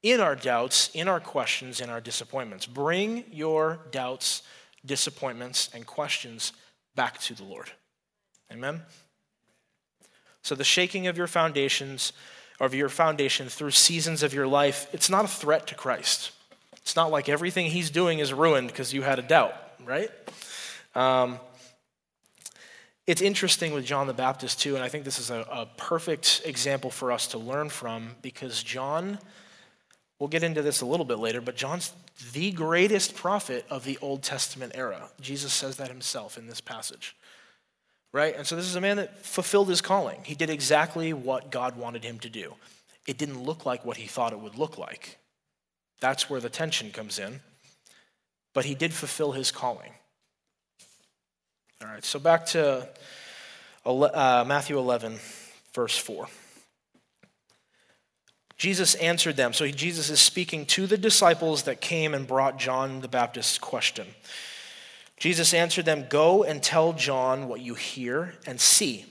in 0.03 0.19
our 0.19 0.35
doubts 0.35 0.89
in 0.94 1.07
our 1.07 1.19
questions 1.19 1.79
in 1.79 1.89
our 1.89 2.01
disappointments. 2.01 2.65
Bring 2.65 3.25
your 3.31 3.79
doubts 3.91 4.41
disappointments 4.83 5.69
and 5.75 5.85
questions 5.85 6.54
back 6.95 7.19
to 7.19 7.35
the 7.35 7.44
lord 7.44 7.71
Amen? 8.51 8.81
So 10.41 10.55
the 10.55 10.63
shaking 10.63 11.07
of 11.07 11.17
your 11.17 11.27
foundations, 11.27 12.13
of 12.59 12.73
your 12.73 12.89
foundation 12.89 13.47
through 13.47 13.71
seasons 13.71 14.23
of 14.23 14.33
your 14.33 14.47
life, 14.47 14.87
it's 14.91 15.09
not 15.09 15.25
a 15.25 15.27
threat 15.27 15.67
to 15.67 15.75
Christ. 15.75 16.31
It's 16.77 16.95
not 16.95 17.11
like 17.11 17.29
everything 17.29 17.67
he's 17.67 17.89
doing 17.89 18.19
is 18.19 18.33
ruined 18.33 18.67
because 18.67 18.93
you 18.93 19.03
had 19.03 19.19
a 19.19 19.21
doubt, 19.21 19.53
right? 19.85 20.09
Um, 20.95 21.39
it's 23.07 23.21
interesting 23.21 23.73
with 23.73 23.85
John 23.85 24.07
the 24.07 24.13
Baptist, 24.13 24.59
too, 24.59 24.75
and 24.75 24.83
I 24.83 24.89
think 24.89 25.05
this 25.05 25.19
is 25.19 25.29
a, 25.29 25.45
a 25.51 25.67
perfect 25.77 26.41
example 26.45 26.89
for 26.89 27.11
us 27.11 27.27
to 27.27 27.37
learn 27.37 27.69
from 27.69 28.15
because 28.21 28.61
John, 28.63 29.19
we'll 30.19 30.29
get 30.29 30.43
into 30.43 30.61
this 30.61 30.81
a 30.81 30.85
little 30.85 31.05
bit 31.05 31.19
later, 31.19 31.41
but 31.41 31.55
John's 31.55 31.93
the 32.33 32.51
greatest 32.51 33.15
prophet 33.15 33.65
of 33.69 33.83
the 33.83 33.97
Old 34.01 34.23
Testament 34.23 34.73
era. 34.75 35.09
Jesus 35.19 35.53
says 35.53 35.77
that 35.77 35.87
himself 35.87 36.37
in 36.37 36.47
this 36.47 36.61
passage 36.61 37.15
right? 38.13 38.35
And 38.35 38.45
so 38.45 38.56
this 38.56 38.65
is 38.65 38.75
a 38.75 38.81
man 38.81 38.97
that 38.97 39.25
fulfilled 39.25 39.69
his 39.69 39.81
calling. 39.81 40.19
He 40.23 40.35
did 40.35 40.49
exactly 40.49 41.13
what 41.13 41.51
God 41.51 41.77
wanted 41.77 42.03
him 42.03 42.19
to 42.19 42.30
do. 42.30 42.53
It 43.07 43.18
didn't 43.18 43.44
look 43.44 43.65
like 43.65 43.85
what 43.85 43.97
he 43.97 44.07
thought 44.07 44.33
it 44.33 44.39
would 44.39 44.57
look 44.57 44.77
like. 44.77 45.18
That's 45.99 46.30
where 46.30 46.39
the 46.39 46.49
tension 46.49 46.91
comes 46.91 47.19
in. 47.19 47.39
But 48.53 48.65
he 48.65 48.75
did 48.75 48.94
fulfill 48.94 49.31
his 49.31 49.51
calling. 49.51 49.91
All 51.81 51.87
right, 51.87 52.06
so 52.06 52.19
back 52.19 52.45
to 52.47 52.87
uh, 53.85 54.45
Matthew 54.47 54.77
11, 54.77 55.18
verse 55.73 55.97
4. 55.97 56.27
Jesus 58.57 58.94
answered 58.95 59.37
them. 59.37 59.53
So 59.53 59.68
Jesus 59.68 60.11
is 60.11 60.19
speaking 60.19 60.68
to 60.68 60.85
the 60.85 60.97
disciples 60.97 61.63
that 61.63 61.81
came 61.81 62.13
and 62.13 62.27
brought 62.27 62.59
John 62.59 63.01
the 63.01 63.07
Baptist's 63.07 63.57
question. 63.57 64.06
Jesus 65.21 65.54
answered 65.54 65.85
them, 65.85 66.07
Go 66.09 66.44
and 66.44 66.63
tell 66.63 66.94
John 66.94 67.47
what 67.47 67.61
you 67.61 67.75
hear 67.75 68.33
and 68.47 68.59
see. 68.59 69.06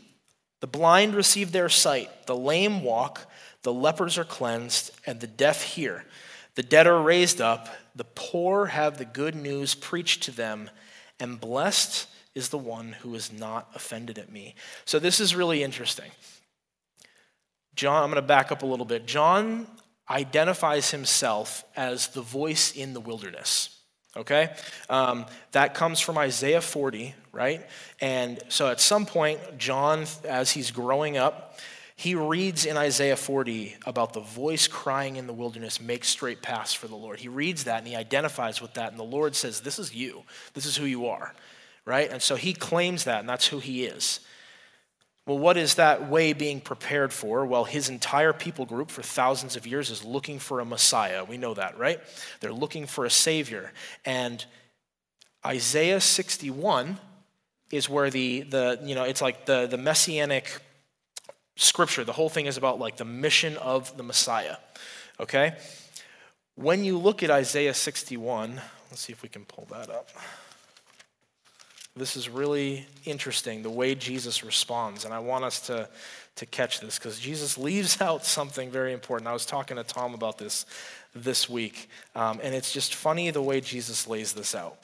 The 0.59 0.67
blind 0.67 1.15
receive 1.15 1.53
their 1.53 1.69
sight, 1.69 2.27
the 2.27 2.35
lame 2.35 2.83
walk, 2.83 3.31
the 3.63 3.73
lepers 3.73 4.19
are 4.19 4.25
cleansed, 4.25 4.91
and 5.07 5.21
the 5.21 5.29
deaf 5.29 5.63
hear. 5.63 6.05
The 6.57 6.65
dead 6.65 6.89
are 6.89 7.01
raised 7.01 7.41
up, 7.41 7.69
the 7.95 8.03
poor 8.03 8.67
have 8.67 8.99
the 8.99 9.05
good 9.05 9.37
news 9.37 9.77
preached 9.77 10.25
to 10.25 10.33
them, 10.33 10.69
and 11.21 11.41
blessed 11.41 12.09
is 12.35 12.49
the 12.49 12.59
one 12.59 12.91
who 13.03 13.15
is 13.15 13.33
not 13.33 13.69
offended 13.77 14.19
at 14.19 14.33
me. 14.33 14.57
So 14.87 14.99
this 14.99 15.21
is 15.21 15.37
really 15.37 15.63
interesting. 15.63 16.11
John, 17.77 18.03
I'm 18.03 18.11
going 18.11 18.21
to 18.21 18.27
back 18.27 18.51
up 18.51 18.65
a 18.65 18.67
little 18.67 18.85
bit. 18.85 19.07
John 19.07 19.69
identifies 20.11 20.91
himself 20.91 21.65
as 21.77 22.09
the 22.09 22.21
voice 22.21 22.73
in 22.73 22.95
the 22.95 23.01
wilderness. 23.01 23.80
Okay? 24.17 24.51
Um, 24.89 25.27
that 25.53 25.75
comes 25.75 26.01
from 26.01 26.19
Isaiah 26.19 26.61
40, 26.61 27.15
right? 27.33 27.65
And 28.01 28.41
so 28.49 28.69
at 28.69 28.81
some 28.81 29.07
point, 29.07 29.41
John, 29.59 30.05
as 30.25 30.51
he's 30.51 30.71
growing 30.71 31.17
up, 31.17 31.59
he 32.01 32.15
reads 32.15 32.65
in 32.65 32.79
Isaiah 32.79 33.15
40 33.15 33.77
about 33.85 34.15
the 34.15 34.21
voice 34.21 34.67
crying 34.67 35.17
in 35.17 35.27
the 35.27 35.35
wilderness, 35.35 35.83
make 35.83 36.05
straight 36.05 36.41
paths 36.41 36.73
for 36.73 36.89
the 36.89 36.97
Lord. 36.97 37.21
He 37.21 37.29
reads 37.29 37.65
that 37.65 37.81
and 37.81 37.87
he 37.87 37.95
identifies 37.95 38.63
with 38.63 38.73
that, 38.75 38.91
and 38.91 38.99
the 38.99 39.05
Lord 39.05 39.37
says, 39.37 39.61
This 39.61 39.79
is 39.79 39.95
you. 39.95 40.23
This 40.55 40.65
is 40.65 40.77
who 40.77 40.87
you 40.87 41.09
are, 41.09 41.35
right? 41.85 42.11
And 42.11 42.23
so 42.23 42.37
he 42.37 42.55
claims 42.55 43.05
that, 43.05 43.21
and 43.21 43.29
that's 43.29 43.49
who 43.49 43.59
he 43.59 43.85
is. 43.85 44.21
Well, 45.31 45.39
what 45.39 45.57
is 45.57 45.77
that 45.77 46.09
way 46.11 46.33
being 46.33 46.61
prepared 46.61 47.13
for? 47.13 47.47
Well, 47.47 47.63
his 47.63 47.89
entire 47.89 48.33
people 48.33 48.67
group 48.67 48.91
for 48.91 49.01
thousands 49.01 49.55
of 49.55 49.65
years 49.65 49.89
is 49.89 50.05
looking 50.05 50.41
for 50.41 50.59
a 50.59 50.65
Messiah. 50.65 51.23
We 51.25 51.39
know 51.39 51.55
that, 51.55 51.79
right? 51.79 52.01
They're 52.41 52.53
looking 52.53 52.85
for 52.85 53.05
a 53.05 53.11
Savior. 53.11 53.71
And 54.05 54.45
Isaiah 55.47 56.01
61 56.01 56.99
is 57.71 57.89
where 57.89 58.11
the, 58.11 58.41
the 58.41 58.81
you 58.83 58.97
know, 58.97 59.05
it's 59.05 59.23
like 59.23 59.47
the, 59.47 59.69
the 59.69 59.79
messianic 59.79 60.51
scripture. 61.55 62.03
The 62.03 62.13
whole 62.13 62.29
thing 62.29 62.47
is 62.47 62.57
about 62.57 62.81
like 62.81 62.97
the 62.97 63.05
mission 63.05 63.57
of 63.59 63.97
the 63.97 64.03
Messiah. 64.03 64.57
Okay? 65.21 65.55
When 66.57 66.83
you 66.83 66.99
look 66.99 67.23
at 67.23 67.31
Isaiah 67.31 67.75
61, 67.75 68.61
let's 68.91 69.03
see 69.03 69.13
if 69.13 69.23
we 69.23 69.29
can 69.29 69.45
pull 69.45 69.69
that 69.71 69.91
up. 69.91 70.09
This 71.97 72.17
is 72.17 72.29
really 72.29 72.87
interesting, 73.05 73.63
the 73.63 73.71
way 73.71 73.95
Jesus 73.95 74.45
responds. 74.45 75.05
And 75.05 75.13
I 75.13 75.19
want 75.19 75.45
us 75.45 75.61
to, 75.67 75.89
to 76.37 76.47
catch 76.47 76.81
this 76.81 76.99
because 76.99 77.19
Jesus 77.19 77.59
leaves 77.59 78.01
out 78.03 78.25
something 78.25 78.71
very 78.71 78.93
important. 78.93 79.29
I 79.29 79.33
was 79.33 79.47
talking 79.47 79.77
to 79.77 79.85
Tom 79.85 80.15
about 80.15 80.39
this 80.39 80.67
this 81.15 81.49
week, 81.49 81.89
um, 82.15 82.39
and 82.43 82.55
it's 82.55 82.73
just 82.73 82.95
funny 82.95 83.31
the 83.31 83.43
way 83.43 83.61
Jesus 83.61 84.07
lays 84.07 84.33
this 84.33 84.55
out. 84.55 84.79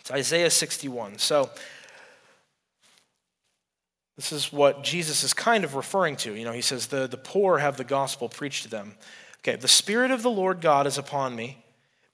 It's 0.00 0.10
Isaiah 0.10 0.50
61. 0.50 1.18
So, 1.18 1.50
this 4.16 4.32
is 4.32 4.50
what 4.50 4.82
Jesus 4.82 5.22
is 5.22 5.34
kind 5.34 5.62
of 5.62 5.74
referring 5.74 6.16
to. 6.16 6.32
You 6.32 6.46
know, 6.46 6.52
he 6.52 6.62
says, 6.62 6.86
the, 6.86 7.06
the 7.06 7.18
poor 7.18 7.58
have 7.58 7.76
the 7.76 7.84
gospel 7.84 8.30
preached 8.30 8.62
to 8.62 8.70
them. 8.70 8.94
Okay, 9.40 9.56
the 9.56 9.68
Spirit 9.68 10.10
of 10.10 10.22
the 10.22 10.30
Lord 10.30 10.62
God 10.62 10.86
is 10.86 10.96
upon 10.96 11.36
me 11.36 11.62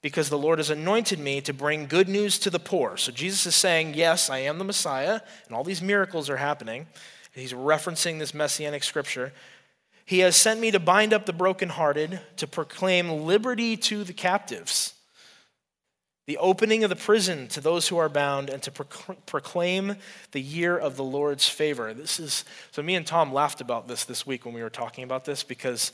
because 0.03 0.29
the 0.29 0.37
Lord 0.37 0.59
has 0.59 0.69
anointed 0.69 1.17
me 1.17 1.41
to 1.41 1.53
bring 1.53 1.87
good 1.87 2.07
news 2.07 2.37
to 2.39 2.51
the 2.51 2.59
poor. 2.59 2.97
So 2.97 3.11
Jesus 3.11 3.47
is 3.47 3.55
saying, 3.55 3.95
Yes, 3.95 4.29
I 4.29 4.39
am 4.39 4.59
the 4.59 4.63
Messiah, 4.63 5.21
and 5.47 5.55
all 5.55 5.63
these 5.63 5.81
miracles 5.81 6.29
are 6.29 6.37
happening. 6.37 6.85
He's 7.33 7.53
referencing 7.53 8.19
this 8.19 8.35
messianic 8.35 8.83
scripture. 8.83 9.33
He 10.05 10.19
has 10.19 10.35
sent 10.35 10.59
me 10.59 10.69
to 10.69 10.79
bind 10.79 11.13
up 11.13 11.25
the 11.25 11.33
brokenhearted, 11.33 12.19
to 12.37 12.45
proclaim 12.45 13.09
liberty 13.25 13.75
to 13.77 14.03
the 14.03 14.13
captives 14.13 14.93
the 16.25 16.37
opening 16.37 16.83
of 16.83 16.89
the 16.89 16.95
prison 16.95 17.47
to 17.49 17.59
those 17.59 17.89
who 17.89 17.97
are 17.97 18.07
bound, 18.07 18.49
and 18.49 18.63
to 18.63 18.71
proclaim 18.71 19.97
the 20.31 20.41
year 20.41 20.77
of 20.77 20.95
the 20.95 21.03
Lord's 21.03 21.49
favor. 21.49 21.93
This 21.93 22.19
is 22.19 22.45
so. 22.71 22.81
Me 22.81 22.95
and 22.95 23.05
Tom 23.05 23.33
laughed 23.33 23.59
about 23.59 23.87
this 23.87 24.05
this 24.05 24.25
week 24.25 24.45
when 24.45 24.53
we 24.53 24.63
were 24.63 24.69
talking 24.69 25.03
about 25.03 25.25
this 25.25 25.43
because 25.43 25.91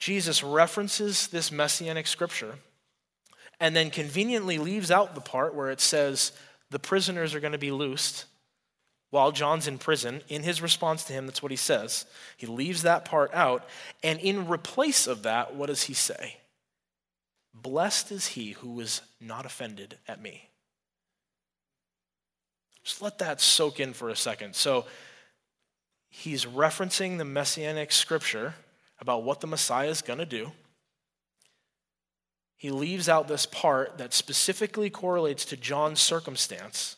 Jesus 0.00 0.42
references 0.42 1.28
this 1.28 1.52
messianic 1.52 2.08
scripture 2.08 2.56
and 3.62 3.76
then 3.76 3.90
conveniently 3.90 4.58
leaves 4.58 4.90
out 4.90 5.14
the 5.14 5.20
part 5.20 5.54
where 5.54 5.70
it 5.70 5.80
says 5.80 6.32
the 6.70 6.80
prisoners 6.80 7.32
are 7.32 7.38
going 7.38 7.52
to 7.52 7.58
be 7.58 7.70
loosed 7.70 8.24
while 9.10 9.30
John's 9.30 9.68
in 9.68 9.78
prison. 9.78 10.20
In 10.28 10.42
his 10.42 10.60
response 10.60 11.04
to 11.04 11.12
him, 11.12 11.26
that's 11.26 11.44
what 11.44 11.52
he 11.52 11.56
says. 11.56 12.04
He 12.36 12.48
leaves 12.48 12.82
that 12.82 13.04
part 13.04 13.32
out, 13.32 13.64
and 14.02 14.18
in 14.18 14.48
replace 14.48 15.06
of 15.06 15.22
that, 15.22 15.54
what 15.54 15.68
does 15.68 15.84
he 15.84 15.94
say? 15.94 16.38
Blessed 17.54 18.10
is 18.10 18.26
he 18.26 18.50
who 18.50 18.80
is 18.80 19.00
not 19.20 19.46
offended 19.46 19.96
at 20.08 20.20
me. 20.20 20.48
Just 22.82 23.00
let 23.00 23.18
that 23.18 23.40
soak 23.40 23.78
in 23.78 23.92
for 23.92 24.08
a 24.08 24.16
second. 24.16 24.56
So 24.56 24.86
he's 26.08 26.46
referencing 26.46 27.16
the 27.16 27.24
messianic 27.24 27.92
scripture 27.92 28.54
about 28.98 29.22
what 29.22 29.40
the 29.40 29.46
Messiah 29.46 29.88
is 29.88 30.02
going 30.02 30.18
to 30.18 30.26
do. 30.26 30.50
He 32.62 32.70
leaves 32.70 33.08
out 33.08 33.26
this 33.26 33.44
part 33.44 33.98
that 33.98 34.14
specifically 34.14 34.88
correlates 34.88 35.44
to 35.46 35.56
John's 35.56 36.00
circumstance. 36.00 36.94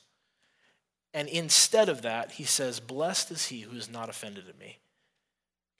And 1.14 1.26
instead 1.26 1.88
of 1.88 2.02
that, 2.02 2.33
he 2.33 2.44
says, 2.44 2.80
Blessed 2.80 3.30
is 3.30 3.47
he 3.47 3.62
who 3.62 3.75
is 3.75 3.90
not 3.90 4.11
offended 4.11 4.44
at 4.47 4.61
me. 4.61 4.76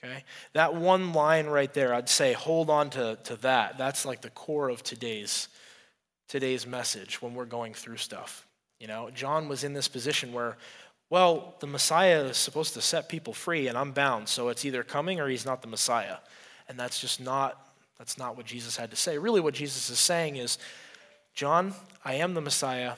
Okay? 0.03 0.25
That 0.55 0.75
one 0.75 1.13
line 1.13 1.49
right 1.49 1.71
there, 1.75 1.93
I'd 1.93 2.09
say 2.09 2.33
hold 2.33 2.71
on 2.71 2.89
to, 2.93 3.19
to 3.25 3.37
that. 3.43 3.77
That's 3.77 4.07
like 4.07 4.23
the 4.23 4.31
core 4.31 4.71
of 4.71 4.83
today's, 4.83 5.49
today's 6.29 6.67
message 6.67 7.21
when 7.21 7.35
we're 7.35 7.45
going 7.45 7.75
through 7.75 7.99
stuff. 7.99 8.47
You 8.81 8.87
know, 8.87 9.11
John 9.11 9.51
was 9.51 9.65
in 9.65 9.75
this 9.75 9.89
position 9.89 10.33
where, 10.33 10.57
well, 11.11 11.57
the 11.61 11.67
Messiah 11.67 12.25
is 12.25 12.39
supposed 12.39 12.73
to 12.73 12.81
set 12.81 13.11
people 13.11 13.35
free 13.35 13.69
and 13.69 13.77
I'm 13.77 13.93
bound, 13.93 14.31
so 14.31 14.49
it's 14.49 14.65
either 14.65 14.83
coming 14.83 15.21
or 15.21 15.29
he's 15.29 15.45
not 15.45 15.61
the 15.61 15.69
Messiah. 15.69 16.17
And 16.71 16.81
that's 16.81 16.99
just 16.99 17.21
not 17.21 17.64
that's 17.99 18.19
not 18.19 18.37
what 18.37 18.47
Jesus 18.47 18.77
had 18.77 18.91
to 18.91 18.97
say. 18.97 19.19
Really 19.19 19.41
what 19.41 19.55
Jesus 19.55 19.91
is 19.91 19.99
saying 19.99 20.37
is, 20.37 20.59
John, 21.35 21.75
I 22.05 22.15
am 22.15 22.35
the 22.35 22.41
Messiah 22.41 22.95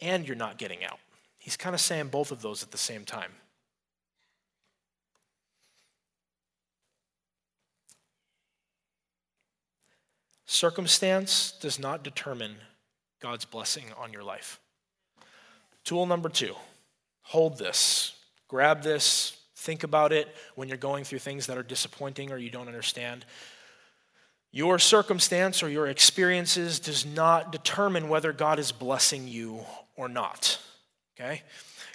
and 0.00 0.26
you're 0.26 0.36
not 0.36 0.58
getting 0.58 0.84
out. 0.84 0.98
He's 1.38 1.56
kind 1.56 1.74
of 1.74 1.80
saying 1.80 2.08
both 2.08 2.32
of 2.32 2.42
those 2.42 2.62
at 2.62 2.70
the 2.70 2.78
same 2.78 3.04
time. 3.04 3.32
Circumstance 10.46 11.52
does 11.60 11.78
not 11.78 12.02
determine 12.02 12.56
God's 13.20 13.44
blessing 13.44 13.84
on 13.96 14.12
your 14.12 14.24
life. 14.24 14.58
Tool 15.84 16.06
number 16.06 16.28
two 16.28 16.54
hold 17.22 17.58
this, 17.58 18.16
grab 18.48 18.82
this, 18.82 19.36
think 19.54 19.84
about 19.84 20.12
it 20.12 20.34
when 20.56 20.68
you're 20.68 20.76
going 20.76 21.04
through 21.04 21.20
things 21.20 21.46
that 21.46 21.56
are 21.56 21.62
disappointing 21.62 22.32
or 22.32 22.38
you 22.38 22.50
don't 22.50 22.66
understand. 22.66 23.24
Your 24.52 24.78
circumstance 24.78 25.62
or 25.62 25.68
your 25.68 25.86
experiences 25.86 26.80
does 26.80 27.06
not 27.06 27.52
determine 27.52 28.08
whether 28.08 28.32
God 28.32 28.58
is 28.58 28.72
blessing 28.72 29.28
you 29.28 29.60
or 29.96 30.08
not. 30.08 30.58
Okay? 31.18 31.42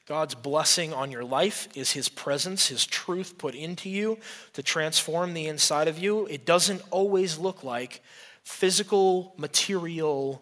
God's 0.08 0.36
blessing 0.36 0.94
on 0.94 1.12
your 1.12 1.24
life 1.24 1.68
is 1.76 1.92
His 1.92 2.10
presence, 2.10 2.68
His 2.68 2.86
truth 2.86 3.38
put 3.38 3.56
into 3.56 3.90
you 3.90 4.20
to 4.54 4.62
transform 4.62 5.34
the 5.34 5.48
inside 5.48 5.88
of 5.88 5.98
you. 5.98 6.28
It 6.28 6.46
doesn't 6.46 6.82
always 6.92 7.38
look 7.40 7.64
like 7.64 8.02
physical, 8.44 9.34
material 9.36 10.42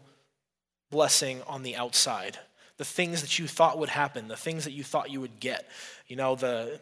blessing 0.92 1.42
on 1.48 1.64
the 1.64 1.78
outside. 1.78 2.38
The 2.78 2.86
things 2.86 3.22
that 3.22 3.40
you 3.40 3.48
thought 3.48 3.80
would 3.80 3.90
happen, 3.90 4.28
the 4.28 4.36
things 4.36 4.66
that 4.66 4.74
you 4.74 4.84
thought 4.84 5.10
you 5.10 5.22
would 5.22 5.40
get. 5.40 5.68
You 6.08 6.18
know, 6.18 6.36
the, 6.36 6.82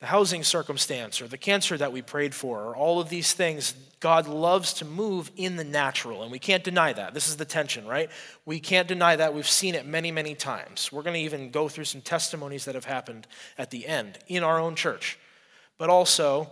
the 0.00 0.06
housing 0.06 0.44
circumstance 0.44 1.20
or 1.20 1.26
the 1.26 1.36
cancer 1.36 1.76
that 1.76 1.92
we 1.92 2.02
prayed 2.02 2.34
for, 2.34 2.62
or 2.62 2.76
all 2.76 3.00
of 3.00 3.08
these 3.08 3.32
things, 3.32 3.74
God 3.98 4.28
loves 4.28 4.74
to 4.74 4.84
move 4.84 5.30
in 5.36 5.56
the 5.56 5.64
natural, 5.64 6.22
and 6.22 6.30
we 6.30 6.38
can't 6.38 6.62
deny 6.62 6.92
that. 6.92 7.14
This 7.14 7.28
is 7.28 7.36
the 7.36 7.44
tension, 7.44 7.84
right? 7.84 8.08
We 8.44 8.60
can't 8.60 8.86
deny 8.86 9.16
that. 9.16 9.34
We've 9.34 9.48
seen 9.48 9.74
it 9.74 9.86
many, 9.86 10.12
many 10.12 10.36
times. 10.36 10.92
We're 10.92 11.02
going 11.02 11.14
to 11.14 11.20
even 11.20 11.50
go 11.50 11.68
through 11.68 11.86
some 11.86 12.00
testimonies 12.00 12.64
that 12.66 12.76
have 12.76 12.84
happened 12.84 13.26
at 13.56 13.70
the 13.70 13.86
end 13.86 14.18
in 14.28 14.44
our 14.44 14.60
own 14.60 14.76
church. 14.76 15.18
But 15.78 15.90
also, 15.90 16.48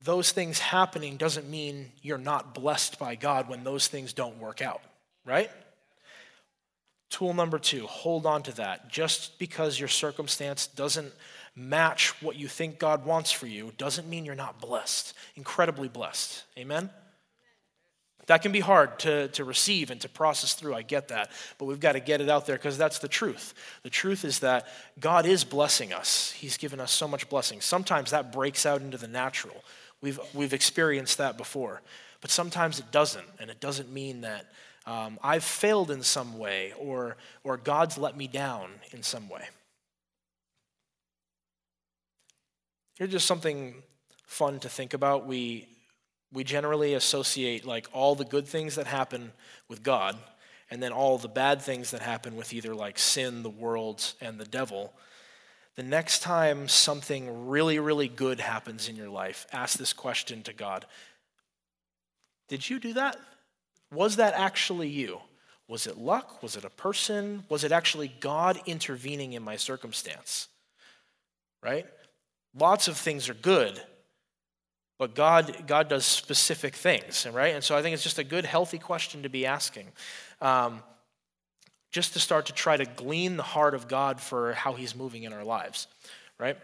those 0.00 0.32
things 0.32 0.58
happening 0.58 1.18
doesn't 1.18 1.48
mean 1.50 1.92
you're 2.00 2.16
not 2.16 2.54
blessed 2.54 2.98
by 2.98 3.14
God 3.14 3.46
when 3.48 3.62
those 3.62 3.88
things 3.88 4.14
don't 4.14 4.38
work 4.38 4.62
out, 4.62 4.80
right? 5.26 5.50
Tool 7.16 7.32
number 7.32 7.58
two, 7.58 7.86
hold 7.86 8.26
on 8.26 8.42
to 8.42 8.52
that. 8.56 8.90
Just 8.90 9.38
because 9.38 9.80
your 9.80 9.88
circumstance 9.88 10.66
doesn't 10.66 11.14
match 11.54 12.10
what 12.22 12.36
you 12.36 12.46
think 12.46 12.78
God 12.78 13.06
wants 13.06 13.32
for 13.32 13.46
you 13.46 13.72
doesn't 13.78 14.06
mean 14.06 14.26
you're 14.26 14.34
not 14.34 14.60
blessed, 14.60 15.14
incredibly 15.34 15.88
blessed. 15.88 16.44
Amen? 16.58 16.90
That 18.26 18.42
can 18.42 18.52
be 18.52 18.60
hard 18.60 18.98
to, 18.98 19.28
to 19.28 19.44
receive 19.44 19.90
and 19.90 19.98
to 20.02 20.10
process 20.10 20.52
through. 20.52 20.74
I 20.74 20.82
get 20.82 21.08
that. 21.08 21.30
But 21.56 21.64
we've 21.64 21.80
got 21.80 21.92
to 21.92 22.00
get 22.00 22.20
it 22.20 22.28
out 22.28 22.44
there 22.44 22.56
because 22.56 22.76
that's 22.76 22.98
the 22.98 23.08
truth. 23.08 23.54
The 23.82 23.88
truth 23.88 24.22
is 24.22 24.40
that 24.40 24.68
God 25.00 25.24
is 25.24 25.42
blessing 25.42 25.94
us, 25.94 26.32
He's 26.32 26.58
given 26.58 26.80
us 26.80 26.92
so 26.92 27.08
much 27.08 27.30
blessing. 27.30 27.62
Sometimes 27.62 28.10
that 28.10 28.30
breaks 28.30 28.66
out 28.66 28.82
into 28.82 28.98
the 28.98 29.08
natural. 29.08 29.64
We've, 30.02 30.20
we've 30.34 30.52
experienced 30.52 31.16
that 31.16 31.38
before. 31.38 31.80
But 32.20 32.30
sometimes 32.30 32.78
it 32.78 32.90
doesn't, 32.90 33.26
and 33.40 33.48
it 33.48 33.60
doesn't 33.60 33.90
mean 33.90 34.20
that 34.20 34.44
um, 34.86 35.18
I've 35.22 35.44
failed 35.44 35.90
in 35.90 36.02
some 36.02 36.38
way 36.38 36.72
or, 36.78 37.16
or 37.42 37.56
God's 37.56 37.98
let 37.98 38.16
me 38.16 38.28
down 38.28 38.70
in 38.92 39.02
some 39.02 39.28
way. 39.28 39.42
Here's 42.96 43.10
just 43.10 43.26
something 43.26 43.82
fun 44.26 44.60
to 44.60 44.68
think 44.68 44.94
about. 44.94 45.26
We, 45.26 45.66
we 46.32 46.44
generally 46.44 46.94
associate 46.94 47.66
like 47.66 47.88
all 47.92 48.14
the 48.14 48.24
good 48.24 48.46
things 48.46 48.76
that 48.76 48.86
happen 48.86 49.32
with 49.68 49.82
God 49.82 50.16
and 50.70 50.82
then 50.82 50.92
all 50.92 51.18
the 51.18 51.28
bad 51.28 51.60
things 51.60 51.90
that 51.90 52.00
happen 52.00 52.36
with 52.36 52.52
either 52.52 52.74
like 52.74 52.98
sin, 52.98 53.42
the 53.42 53.50
world, 53.50 54.14
and 54.20 54.38
the 54.38 54.44
devil. 54.44 54.92
The 55.74 55.82
next 55.82 56.22
time 56.22 56.68
something 56.68 57.48
really, 57.48 57.78
really 57.78 58.08
good 58.08 58.40
happens 58.40 58.88
in 58.88 58.96
your 58.96 59.10
life, 59.10 59.46
ask 59.52 59.78
this 59.78 59.92
question 59.92 60.42
to 60.44 60.52
God 60.52 60.86
Did 62.48 62.68
you 62.68 62.78
do 62.78 62.94
that? 62.94 63.16
Was 63.92 64.16
that 64.16 64.34
actually 64.34 64.88
you? 64.88 65.20
Was 65.68 65.86
it 65.86 65.98
luck? 65.98 66.42
Was 66.42 66.56
it 66.56 66.64
a 66.64 66.70
person? 66.70 67.44
Was 67.48 67.64
it 67.64 67.72
actually 67.72 68.08
God 68.20 68.60
intervening 68.66 69.32
in 69.32 69.42
my 69.42 69.56
circumstance? 69.56 70.48
Right? 71.62 71.86
Lots 72.58 72.88
of 72.88 72.96
things 72.96 73.28
are 73.28 73.34
good, 73.34 73.80
but 74.98 75.14
God, 75.14 75.64
God 75.66 75.88
does 75.88 76.06
specific 76.06 76.74
things, 76.74 77.26
right? 77.30 77.54
And 77.54 77.62
so 77.62 77.76
I 77.76 77.82
think 77.82 77.94
it's 77.94 78.02
just 78.02 78.18
a 78.18 78.24
good, 78.24 78.44
healthy 78.44 78.78
question 78.78 79.22
to 79.24 79.28
be 79.28 79.44
asking. 79.44 79.88
Um, 80.40 80.82
just 81.90 82.12
to 82.14 82.20
start 82.20 82.46
to 82.46 82.52
try 82.52 82.76
to 82.76 82.84
glean 82.84 83.36
the 83.36 83.42
heart 83.42 83.74
of 83.74 83.88
God 83.88 84.20
for 84.20 84.52
how 84.52 84.74
he's 84.74 84.94
moving 84.94 85.22
in 85.24 85.32
our 85.32 85.44
lives, 85.44 85.86
right? 86.38 86.56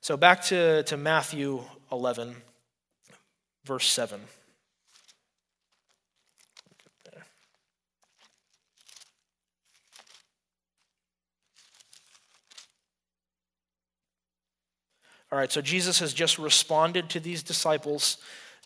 So 0.00 0.16
back 0.16 0.44
to, 0.44 0.84
to 0.84 0.96
Matthew 0.96 1.62
11, 1.90 2.36
verse 3.64 3.86
7. 3.90 4.20
All 15.30 15.38
right, 15.38 15.52
so 15.52 15.60
Jesus 15.60 16.00
has 16.00 16.14
just 16.14 16.38
responded 16.38 17.10
to 17.10 17.20
these 17.20 17.42
disciples 17.42 18.16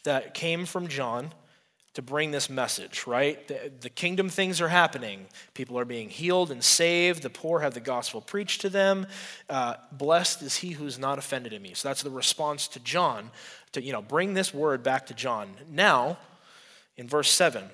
that 0.04 0.34
came 0.34 0.64
from 0.64 0.86
John 0.86 1.32
to 1.94 2.02
bring 2.02 2.30
this 2.30 2.48
message, 2.48 3.06
right? 3.06 3.46
The, 3.48 3.70
the, 3.80 3.90
kingdom 3.90 4.28
things 4.28 4.60
are 4.60 4.68
happening. 4.68 5.26
People 5.52 5.78
are 5.78 5.84
being 5.84 6.08
healed 6.08 6.50
and 6.50 6.64
saved. 6.64 7.22
The 7.22 7.30
poor 7.30 7.60
have 7.60 7.74
the 7.74 7.80
gospel 7.80 8.20
preached 8.20 8.62
to 8.62 8.70
them. 8.70 9.06
Uh, 9.50 9.74
blessed 9.90 10.40
is 10.42 10.56
he 10.56 10.70
who's 10.70 10.98
not 10.98 11.18
offended 11.18 11.52
in 11.52 11.60
me. 11.60 11.74
So 11.74 11.88
that's 11.88 12.02
the 12.02 12.10
response 12.10 12.66
to 12.68 12.80
John 12.80 13.30
to, 13.72 13.82
you 13.82 13.92
know, 13.92 14.00
bring 14.00 14.32
this 14.32 14.54
word 14.54 14.82
back 14.82 15.06
to 15.06 15.14
John. 15.14 15.50
Now, 15.68 16.16
in 16.96 17.08
verse 17.08 17.30
7, 17.30 17.64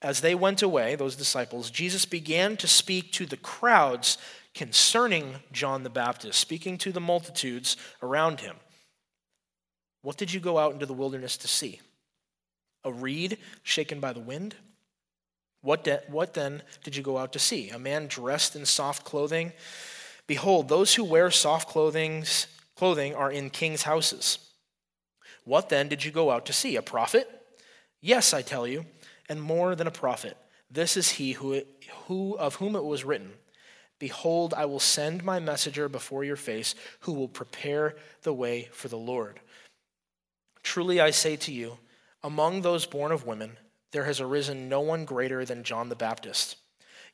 as 0.00 0.20
they 0.20 0.34
went 0.34 0.62
away, 0.62 0.94
those 0.94 1.16
disciples, 1.16 1.70
Jesus 1.70 2.06
began 2.06 2.56
to 2.58 2.68
speak 2.68 3.12
to 3.12 3.26
the 3.26 3.36
crowds 3.36 4.16
concerning 4.56 5.34
John 5.52 5.82
the 5.82 5.90
Baptist, 5.90 6.40
speaking 6.40 6.78
to 6.78 6.90
the 6.90 7.00
multitudes 7.00 7.76
around 8.02 8.40
him. 8.40 8.56
What 10.00 10.16
did 10.16 10.32
you 10.32 10.40
go 10.40 10.56
out 10.56 10.72
into 10.72 10.86
the 10.86 10.94
wilderness 10.94 11.36
to 11.38 11.48
see? 11.48 11.80
A 12.82 12.90
reed 12.90 13.36
shaken 13.62 14.00
by 14.00 14.14
the 14.14 14.20
wind? 14.20 14.54
What, 15.60 15.84
de- 15.84 16.02
what 16.08 16.32
then 16.32 16.62
did 16.84 16.96
you 16.96 17.02
go 17.02 17.18
out 17.18 17.34
to 17.34 17.38
see? 17.38 17.68
A 17.68 17.78
man 17.78 18.06
dressed 18.06 18.56
in 18.56 18.64
soft 18.64 19.04
clothing? 19.04 19.52
Behold, 20.26 20.68
those 20.68 20.94
who 20.94 21.04
wear 21.04 21.30
soft 21.30 21.68
clothings, 21.68 22.46
clothing 22.76 23.14
are 23.14 23.30
in 23.30 23.50
kings' 23.50 23.82
houses. 23.82 24.38
What 25.44 25.68
then 25.68 25.88
did 25.88 26.02
you 26.02 26.10
go 26.10 26.30
out 26.30 26.46
to 26.46 26.54
see? 26.54 26.76
A 26.76 26.82
prophet? 26.82 27.28
Yes, 28.00 28.32
I 28.32 28.40
tell 28.40 28.66
you, 28.66 28.86
and 29.28 29.42
more 29.42 29.74
than 29.74 29.86
a 29.86 29.92
prophet. 29.92 30.36
This 30.70 30.96
is 30.96 31.10
he 31.10 31.32
who, 31.32 31.60
who 32.06 32.38
of 32.38 32.54
whom 32.54 32.74
it 32.74 32.84
was 32.84 33.04
written. 33.04 33.32
Behold, 33.98 34.52
I 34.54 34.66
will 34.66 34.80
send 34.80 35.24
my 35.24 35.38
messenger 35.38 35.88
before 35.88 36.24
your 36.24 36.36
face, 36.36 36.74
who 37.00 37.12
will 37.12 37.28
prepare 37.28 37.96
the 38.22 38.34
way 38.34 38.68
for 38.72 38.88
the 38.88 38.98
Lord. 38.98 39.40
Truly 40.62 41.00
I 41.00 41.10
say 41.10 41.36
to 41.36 41.52
you, 41.52 41.78
among 42.22 42.62
those 42.62 42.86
born 42.86 43.12
of 43.12 43.26
women, 43.26 43.56
there 43.92 44.04
has 44.04 44.20
arisen 44.20 44.68
no 44.68 44.80
one 44.80 45.04
greater 45.04 45.44
than 45.44 45.62
John 45.62 45.88
the 45.88 45.94
Baptist. 45.94 46.56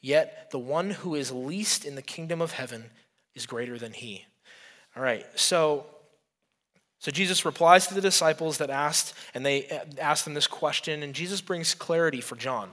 Yet 0.01 0.51
the 0.51 0.59
one 0.59 0.91
who 0.91 1.15
is 1.15 1.31
least 1.31 1.85
in 1.85 1.95
the 1.95 2.03
kingdom 2.03 2.41
of 2.41 2.53
heaven 2.53 2.87
is 3.35 3.47
greater 3.47 3.79
than 3.79 3.93
he. 3.93 4.27
All 4.97 5.03
right, 5.03 5.25
so 5.37 5.87
so 7.03 7.11
Jesus 7.11 7.45
replies 7.45 7.89
to 7.89 7.95
the 7.95 8.01
disciples 8.01 8.59
that 8.59 8.71
asked, 8.71 9.15
and 9.35 9.45
they 9.45 9.67
asked 10.01 10.25
them 10.25 10.35
this 10.35 10.47
question, 10.47 11.03
and 11.03 11.13
Jesus 11.15 11.41
brings 11.41 11.75
clarity 11.75 12.21
for 12.21 12.37
John. 12.37 12.71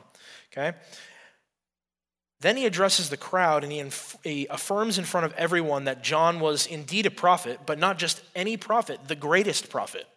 Okay? 0.52 0.78
Then 2.42 2.56
he 2.56 2.66
addresses 2.66 3.10
the 3.10 3.18
crowd 3.18 3.64
and 3.64 3.72
he, 3.72 3.80
inf- 3.80 4.18
he, 4.24 4.48
affirms 4.50 4.98
in 4.98 5.04
front 5.04 5.26
of 5.26 5.34
everyone 5.34 5.86
that 5.86 6.04
John 6.04 6.40
was 6.40 6.66
indeed 6.66 7.06
a 7.06 7.12
prophet, 7.12 7.62
but 7.66 7.80
not 7.80 7.98
just 7.98 8.22
any 8.34 8.56
prophet, 8.56 9.00
the 9.08 9.16
greatest 9.16 9.70
prophet 9.70 10.08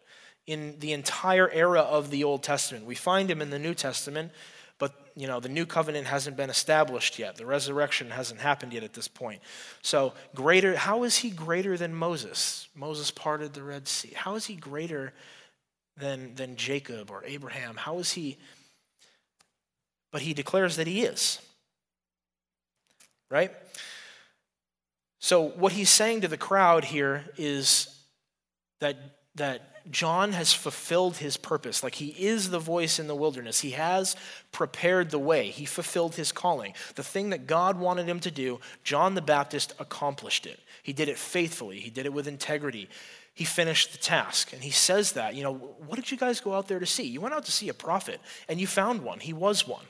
in 0.47 0.79
the 0.79 0.93
entire 0.93 1.51
era 1.51 1.81
of 1.81 2.11
the 2.11 2.23
Old 2.25 2.43
Testament. 2.43 2.87
We 2.87 2.95
find 2.95 3.31
him 3.31 3.43
in 3.43 3.51
the 3.51 3.59
New 3.59 3.75
Testament, 3.75 4.31
but 4.79 4.95
you 5.17 5.27
know, 5.27 5.41
the 5.41 5.49
new 5.49 5.67
covenant 5.67 6.07
hasn't 6.07 6.37
been 6.37 6.51
established 6.51 7.19
yet. 7.19 7.37
The 7.37 7.47
resurrection 7.47 8.11
hasn't 8.11 8.41
happened 8.41 8.73
yet 8.73 8.85
at 8.85 8.93
this 8.93 9.09
point. 9.09 9.43
So, 9.83 10.15
greater 10.35 10.77
how 10.77 11.03
is 11.03 11.17
he 11.19 11.31
greater 11.31 11.77
than 11.77 11.95
Moses? 11.95 12.69
Moses 12.75 13.11
parted 13.11 13.53
the 13.53 13.63
Red 13.65 13.89
Sea. 13.89 14.13
How 14.15 14.37
is 14.37 14.47
he 14.47 14.55
greater 14.55 15.13
than 15.97 16.35
than 16.37 16.57
Jacob 16.57 17.11
or 17.11 17.25
Abraham? 17.25 17.77
How 17.77 17.99
is 17.99 18.13
he 18.13 18.39
But 20.13 20.23
he 20.23 20.35
declares 20.35 20.77
that 20.77 20.87
he 20.87 21.03
is 21.03 21.41
right? 23.33 23.51
So, 25.19 25.49
what 25.49 25.73
he's 25.73 25.89
saying 25.89 26.21
to 26.21 26.29
the 26.29 26.37
crowd 26.37 26.85
here 26.85 27.25
is 27.39 27.89
that, 28.81 28.97
that 29.37 29.91
John 29.91 30.33
has 30.33 30.53
fulfilled 30.53 31.17
his 31.17 31.37
purpose. 31.37 31.83
Like 31.83 31.95
he 31.95 32.09
is 32.09 32.51
the 32.51 32.59
voice 32.59 32.99
in 32.99 33.07
the 33.07 33.17
wilderness. 33.17 33.61
He 33.61 33.71
has 33.71 34.17
prepared 34.53 35.11
the 35.11 35.19
way. 35.19 35.49
He 35.49 35.65
fulfilled 35.65 36.15
his 36.15 36.31
calling. 36.31 36.75
The 36.95 37.03
thing 37.03 37.31
that 37.31 37.47
God 37.47 37.79
wanted 37.79 38.07
him 38.07 38.21
to 38.21 38.31
do, 38.31 38.61
John 38.85 39.15
the 39.15 39.23
Baptist 39.23 39.73
accomplished 39.79 40.47
it. 40.47 40.61
He 40.83 40.93
did 40.93 41.09
it 41.09 41.19
faithfully, 41.19 41.81
he 41.81 41.91
did 41.91 42.07
it 42.07 42.13
with 42.13 42.29
integrity. 42.29 42.89
He 43.35 43.47
finished 43.47 43.93
the 43.93 43.99
task. 43.99 44.53
And 44.53 44.63
he 44.63 44.71
says 44.71 45.13
that, 45.13 45.35
you 45.35 45.43
know, 45.43 45.55
what 45.55 45.97
did 45.97 46.11
you 46.11 46.19
guys 46.19 46.41
go 46.41 46.53
out 46.53 46.69
there 46.69 46.79
to 46.79 46.85
see? 46.85 47.05
You 47.05 47.23
went 47.23 47.35
out 47.35 47.47
to 47.47 47.53
see 47.53 47.71
a 47.71 47.75
prophet, 47.75 48.21
and 48.47 48.61
you 48.61 48.67
found 48.67 49.01
one. 49.01 49.21
He 49.21 49.33
was 49.33 49.67
one, 49.67 49.87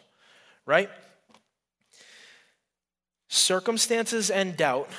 right? 0.64 0.88
Circumstances 3.34 4.28
and 4.28 4.58
doubt, 4.58 4.90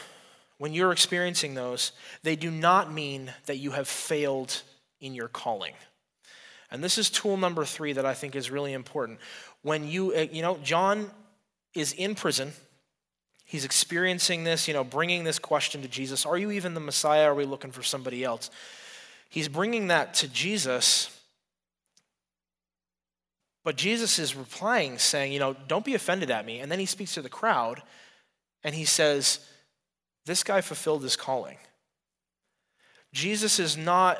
when 0.57 0.73
you're 0.73 0.91
experiencing 0.91 1.53
those, 1.53 1.91
they 2.23 2.35
do 2.35 2.49
not 2.49 2.91
mean 2.91 3.31
that 3.45 3.57
you 3.57 3.69
have 3.69 3.87
failed 3.87 4.63
in 4.99 5.13
your 5.13 5.27
calling. 5.27 5.75
And 6.71 6.83
this 6.83 6.97
is 6.97 7.11
tool 7.11 7.37
number 7.37 7.63
three 7.63 7.93
that 7.93 8.07
I 8.07 8.15
think 8.15 8.35
is 8.35 8.49
really 8.49 8.73
important. 8.73 9.19
When 9.61 9.87
you, 9.87 10.15
uh, 10.15 10.25
you 10.31 10.41
know, 10.41 10.57
John 10.63 11.11
is 11.75 11.93
in 11.93 12.15
prison. 12.15 12.53
He's 13.45 13.65
experiencing 13.65 14.45
this, 14.45 14.67
you 14.67 14.73
know, 14.73 14.83
bringing 14.83 15.23
this 15.23 15.37
question 15.37 15.83
to 15.83 15.87
Jesus 15.87 16.25
Are 16.25 16.35
you 16.35 16.49
even 16.49 16.73
the 16.73 16.79
Messiah? 16.79 17.25
Are 17.25 17.35
we 17.35 17.45
looking 17.45 17.69
for 17.69 17.83
somebody 17.83 18.23
else? 18.23 18.49
He's 19.29 19.47
bringing 19.47 19.89
that 19.89 20.15
to 20.15 20.27
Jesus. 20.27 21.15
But 23.63 23.75
Jesus 23.75 24.17
is 24.17 24.35
replying, 24.35 24.97
saying, 24.97 25.33
You 25.33 25.39
know, 25.39 25.55
don't 25.67 25.85
be 25.85 25.93
offended 25.93 26.31
at 26.31 26.47
me. 26.47 26.61
And 26.61 26.71
then 26.71 26.79
he 26.79 26.87
speaks 26.87 27.13
to 27.13 27.21
the 27.21 27.29
crowd 27.29 27.83
and 28.63 28.73
he 28.73 28.85
says, 28.85 29.39
This 30.25 30.43
guy 30.43 30.61
fulfilled 30.61 31.03
his 31.03 31.15
calling. 31.15 31.57
Jesus 33.13 33.59
is 33.59 33.77
not 33.77 34.19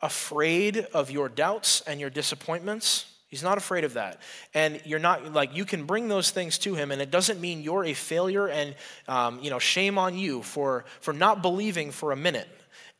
afraid 0.00 0.86
of 0.94 1.10
your 1.10 1.28
doubts 1.28 1.82
and 1.86 2.00
your 2.00 2.10
disappointments. 2.10 3.06
He's 3.26 3.42
not 3.42 3.58
afraid 3.58 3.84
of 3.84 3.94
that. 3.94 4.20
And 4.54 4.80
you're 4.84 4.98
not, 4.98 5.32
like, 5.32 5.56
you 5.56 5.64
can 5.64 5.84
bring 5.84 6.08
those 6.08 6.30
things 6.30 6.58
to 6.58 6.74
him, 6.74 6.90
and 6.90 7.00
it 7.00 7.12
doesn't 7.12 7.40
mean 7.40 7.62
you're 7.62 7.84
a 7.84 7.94
failure 7.94 8.48
and, 8.48 8.74
um, 9.06 9.38
you 9.40 9.50
know, 9.50 9.60
shame 9.60 9.98
on 9.98 10.18
you 10.18 10.42
for, 10.42 10.84
for 11.00 11.12
not 11.12 11.42
believing 11.42 11.92
for 11.92 12.10
a 12.10 12.16
minute 12.16 12.48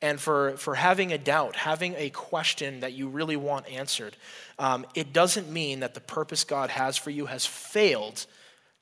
and 0.02 0.20
for, 0.20 0.56
for 0.56 0.76
having 0.76 1.12
a 1.12 1.18
doubt, 1.18 1.56
having 1.56 1.94
a 1.96 2.10
question 2.10 2.80
that 2.80 2.92
you 2.92 3.08
really 3.08 3.36
want 3.36 3.68
answered. 3.68 4.16
Um, 4.58 4.86
it 4.94 5.12
doesn't 5.12 5.50
mean 5.50 5.80
that 5.80 5.94
the 5.94 6.00
purpose 6.00 6.44
God 6.44 6.70
has 6.70 6.96
for 6.96 7.10
you 7.10 7.26
has 7.26 7.44
failed 7.44 8.24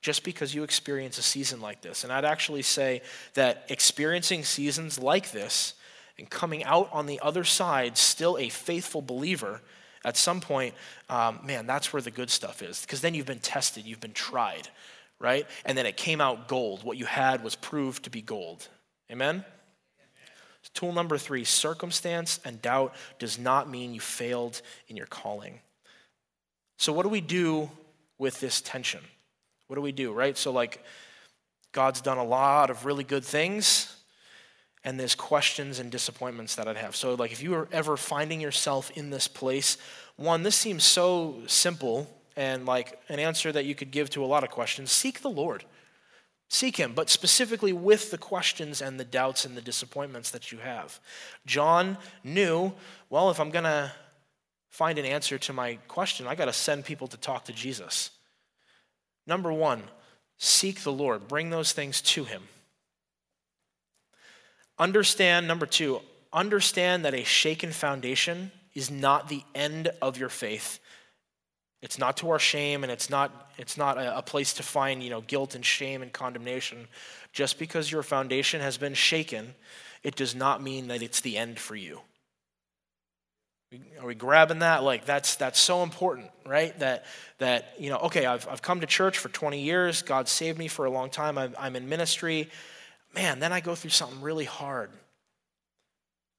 just 0.01 0.25
because 0.25 0.55
you 0.55 0.63
experience 0.63 1.19
a 1.19 1.23
season 1.23 1.61
like 1.61 1.81
this. 1.83 2.05
And 2.05 2.13
I'd 2.13 2.25
actually 2.25 2.63
say 2.63 3.03
that 3.35 3.65
experiencing 3.69 4.45
seasons 4.45 4.99
like 4.99 5.33
this 5.33 5.75
and 6.19 6.29
coming 6.29 6.65
out 6.65 6.89
on 6.93 7.07
the 7.07 7.21
other 7.21 7.45
side 7.45 7.97
still 7.97 8.39
a 8.39 8.49
faithful 8.49 9.03
believer 9.03 9.61
at 10.05 10.17
some 10.17 10.41
point, 10.41 10.75
um, 11.09 11.41
man, 11.45 11.67
that's 11.67 11.93
where 11.93 12.03
the 12.03 12.11
good 12.11 12.31
stuff 12.31 12.63
is. 12.63 12.81
Because 12.83 13.01
then 13.01 13.15
you've 13.15 13.27
been 13.27 13.41
tested, 13.41 13.85
you've 13.85 14.01
been 14.01 14.13
tried, 14.13 14.69
right? 15.19 15.47
And 15.65 15.77
then 15.77 15.87
it 15.87 15.97
came 15.97 16.21
out 16.21 16.49
gold. 16.49 16.85
What 16.85 16.97
you 16.97 17.05
had 17.05 17.43
was 17.43 17.57
proved 17.57 18.05
to 18.05 18.11
be 18.11 18.23
gold. 18.23 18.69
Amen? 19.11 19.45
Tool 20.75 20.93
number 20.93 21.19
three 21.19 21.45
circumstance 21.45 22.41
and 22.45 22.61
doubt 22.61 22.95
does 23.19 23.39
not 23.39 23.71
mean 23.71 23.95
you 23.95 24.01
failed 24.01 24.61
in 24.89 24.97
your 24.97 25.07
calling. 25.07 25.61
So, 26.77 26.93
what 26.93 27.03
do 27.03 27.09
we 27.09 27.21
do 27.21 27.71
with 28.19 28.39
this 28.41 28.61
tension? 28.61 29.01
What 29.69 29.77
do 29.77 29.83
we 29.83 29.93
do, 29.93 30.13
right? 30.13 30.37
So, 30.37 30.51
like, 30.51 30.83
God's 31.73 32.01
done 32.01 32.19
a 32.19 32.25
lot 32.25 32.71
of 32.71 32.85
really 32.85 33.05
good 33.05 33.25
things, 33.25 33.95
and 34.83 34.99
there's 34.99 35.15
questions 35.15 35.79
and 35.79 35.91
disappointments 35.91 36.57
that 36.57 36.67
I'd 36.67 36.77
have. 36.77 36.97
So, 36.97 37.15
like, 37.15 37.33
if 37.33 37.43
you 37.43 37.55
are 37.55 37.69
ever 37.71 37.97
finding 37.97 38.41
yourself 38.41 38.91
in 38.93 39.11
this 39.11 39.29
place, 39.29 39.77
one, 40.17 40.43
this 40.43 40.57
seems 40.57 40.85
so 40.85 41.37
simple 41.47 42.09
and 42.39 42.67
like 42.67 43.01
an 43.09 43.19
answer 43.19 43.51
that 43.51 43.65
you 43.65 43.75
could 43.75 43.91
give 43.91 44.09
to 44.11 44.25
a 44.25 44.27
lot 44.27 44.45
of 44.45 44.51
questions 44.51 44.93
seek 44.93 45.21
the 45.21 45.31
Lord. 45.31 45.65
Seek 46.49 46.77
Him, 46.77 46.93
but 46.95 47.11
specifically 47.11 47.75
with 47.75 48.11
the 48.11 48.17
questions 48.17 48.81
and 48.81 48.99
the 48.99 49.05
doubts 49.05 49.45
and 49.45 49.55
the 49.55 49.61
disappointments 49.61 50.31
that 50.31 50.51
you 50.51 50.59
have. 50.59 50.99
John 51.45 51.99
knew, 52.25 52.73
well, 53.11 53.31
if 53.31 53.39
I'm 53.39 53.51
going 53.51 53.65
to 53.65 53.93
find 54.71 54.99
an 54.99 55.05
answer 55.05 55.37
to 55.37 55.53
my 55.53 55.75
question, 55.89 56.27
I 56.27 56.35
got 56.35 56.47
to 56.47 56.53
send 56.55 56.87
people 56.87 57.07
to 57.09 57.19
talk 57.19 57.45
to 57.47 57.53
Jesus. 57.53 58.11
Number 59.29 59.53
one, 59.53 59.83
seek 60.39 60.83
the 60.83 60.93
Lord, 60.93 61.29
bring 61.29 61.51
those 61.51 61.73
things 61.73 62.01
to 62.01 62.25
Him. 62.25 62.43
Understand, 64.79 65.47
number 65.47 65.67
two, 65.67 66.01
understand 66.33 67.05
that 67.05 67.15
a 67.15 67.25
shaken 67.25 67.71
foundation 67.71 68.51
is 68.75 68.91
not 68.91 69.29
the 69.29 69.43
end 69.55 69.91
of 70.01 70.19
your 70.19 70.31
faith. 70.31 70.81
It's 71.83 71.99
not 71.99 72.17
to 72.19 72.31
our 72.31 72.39
shame, 72.39 72.83
and 72.83 72.91
it's 72.91 73.11
not, 73.11 73.53
it's 73.59 73.77
not 73.77 73.99
a, 73.99 74.23
place 74.23 74.55
to 74.55 74.63
find 74.63 75.03
you 75.03 75.11
know, 75.11 75.21
guilt 75.21 75.55
and 75.55 75.65
shame 75.65 76.01
and 76.03 76.13
condemnation. 76.13 76.89
Just 77.33 77.59
because 77.59 77.93
your 77.93 78.03
foundation 78.03 78.61
has 78.61 78.79
been 78.79 78.95
shaken, 78.95 79.55
it 80.03 80.17
does 80.17 80.35
not 80.35 80.63
mean 80.63 80.89
that 80.89 81.03
it's 81.03 81.21
the 81.21 81.37
end 81.37 81.59
for 81.59 81.77
you. 81.77 82.01
Are 84.01 84.07
we 84.07 84.15
grabbing 84.15 84.61
that? 84.61 84.83
Like 84.83 85.05
that's 85.05 85.37
that's 85.37 85.59
so 85.59 85.83
important, 85.83 86.31
right? 86.47 86.79
That 86.79 87.05
that 87.39 87.75
you 87.79 87.91
know, 87.91 87.99
okay, 87.99 88.25
I've 88.25 88.49
I've 88.49 88.63
come 88.63 88.81
to 88.81 88.87
church 88.87 89.19
for 89.19 89.29
20 89.29 89.61
years. 89.61 90.03
God 90.03 90.29
saved 90.29 90.59
me 90.59 90.69
for 90.69 90.87
a 90.87 90.91
long 90.91 91.11
time. 91.11 91.37
I'm, 91.37 91.55
I'm 91.59 91.77
in 91.77 91.89
ministry. 91.89 92.49
Man, 93.15 93.41
then 93.41 93.53
I 93.53 93.61
go 93.61 93.75
through 93.75 93.91
something 93.91 94.23
really 94.23 94.47
hard, 94.47 94.91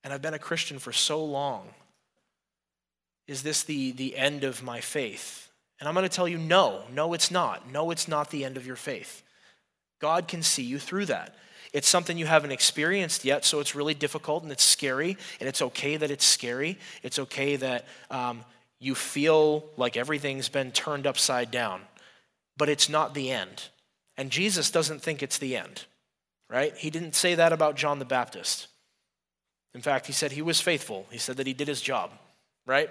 and 0.04 0.12
I've 0.12 0.22
been 0.22 0.34
a 0.34 0.40
Christian 0.40 0.80
for 0.80 0.92
so 0.92 1.24
long. 1.24 1.68
Is 3.28 3.44
this 3.44 3.64
the 3.64 3.92
the 3.92 4.18
end 4.18 4.44
of 4.44 4.64
my 4.64 4.82
faith? 4.82 5.52
And 5.80 5.88
I'm 5.88 5.94
going 5.94 6.04
to 6.04 6.14
tell 6.14 6.28
you, 6.28 6.38
no, 6.38 6.82
no, 6.92 7.14
it's 7.14 7.32
not. 7.32 7.72
No, 7.72 7.92
it's 7.92 8.08
not 8.08 8.32
the 8.32 8.44
end 8.44 8.58
of 8.58 8.68
your 8.68 8.76
faith. 8.76 9.24
God 10.00 10.28
can 10.28 10.44
see 10.44 10.64
you 10.64 10.78
through 10.78 11.06
that. 11.06 11.36
It's 11.72 11.88
something 11.88 12.18
you 12.18 12.26
haven't 12.26 12.52
experienced 12.52 13.26
yet, 13.26 13.46
so 13.46 13.60
it's 13.60 13.76
really 13.76 13.94
difficult 13.94 14.44
and 14.44 14.52
it's 14.52 14.64
scary, 14.64 15.18
and 15.40 15.48
it's 15.48 15.62
okay 15.62 15.98
that 15.98 16.10
it's 16.10 16.26
scary. 16.26 16.78
It's 17.04 17.20
okay 17.20 17.56
that 17.58 17.86
um, 18.10 18.44
you 18.80 18.96
feel 18.96 19.66
like 19.78 19.96
everything's 19.96 20.50
been 20.50 20.72
turned 20.72 21.06
upside 21.06 21.52
down, 21.52 21.82
but 22.58 22.70
it's 22.70 22.90
not 22.90 23.14
the 23.14 23.30
end. 23.30 23.70
And 24.18 24.32
Jesus 24.32 24.72
doesn't 24.72 25.02
think 25.02 25.22
it's 25.22 25.38
the 25.38 25.56
end, 25.56 25.86
right? 26.50 26.76
He 26.76 26.90
didn't 26.90 27.16
say 27.16 27.36
that 27.36 27.54
about 27.54 27.76
John 27.76 28.00
the 28.00 28.06
Baptist. 28.06 28.68
In 29.76 29.82
fact, 29.82 30.08
he 30.08 30.14
said 30.14 30.32
he 30.32 30.42
was 30.42 30.60
faithful, 30.60 31.06
he 31.12 31.20
said 31.20 31.38
that 31.38 31.48
he 31.48 31.54
did 31.54 31.68
his 31.68 31.82
job, 31.82 32.12
right? 32.66 32.90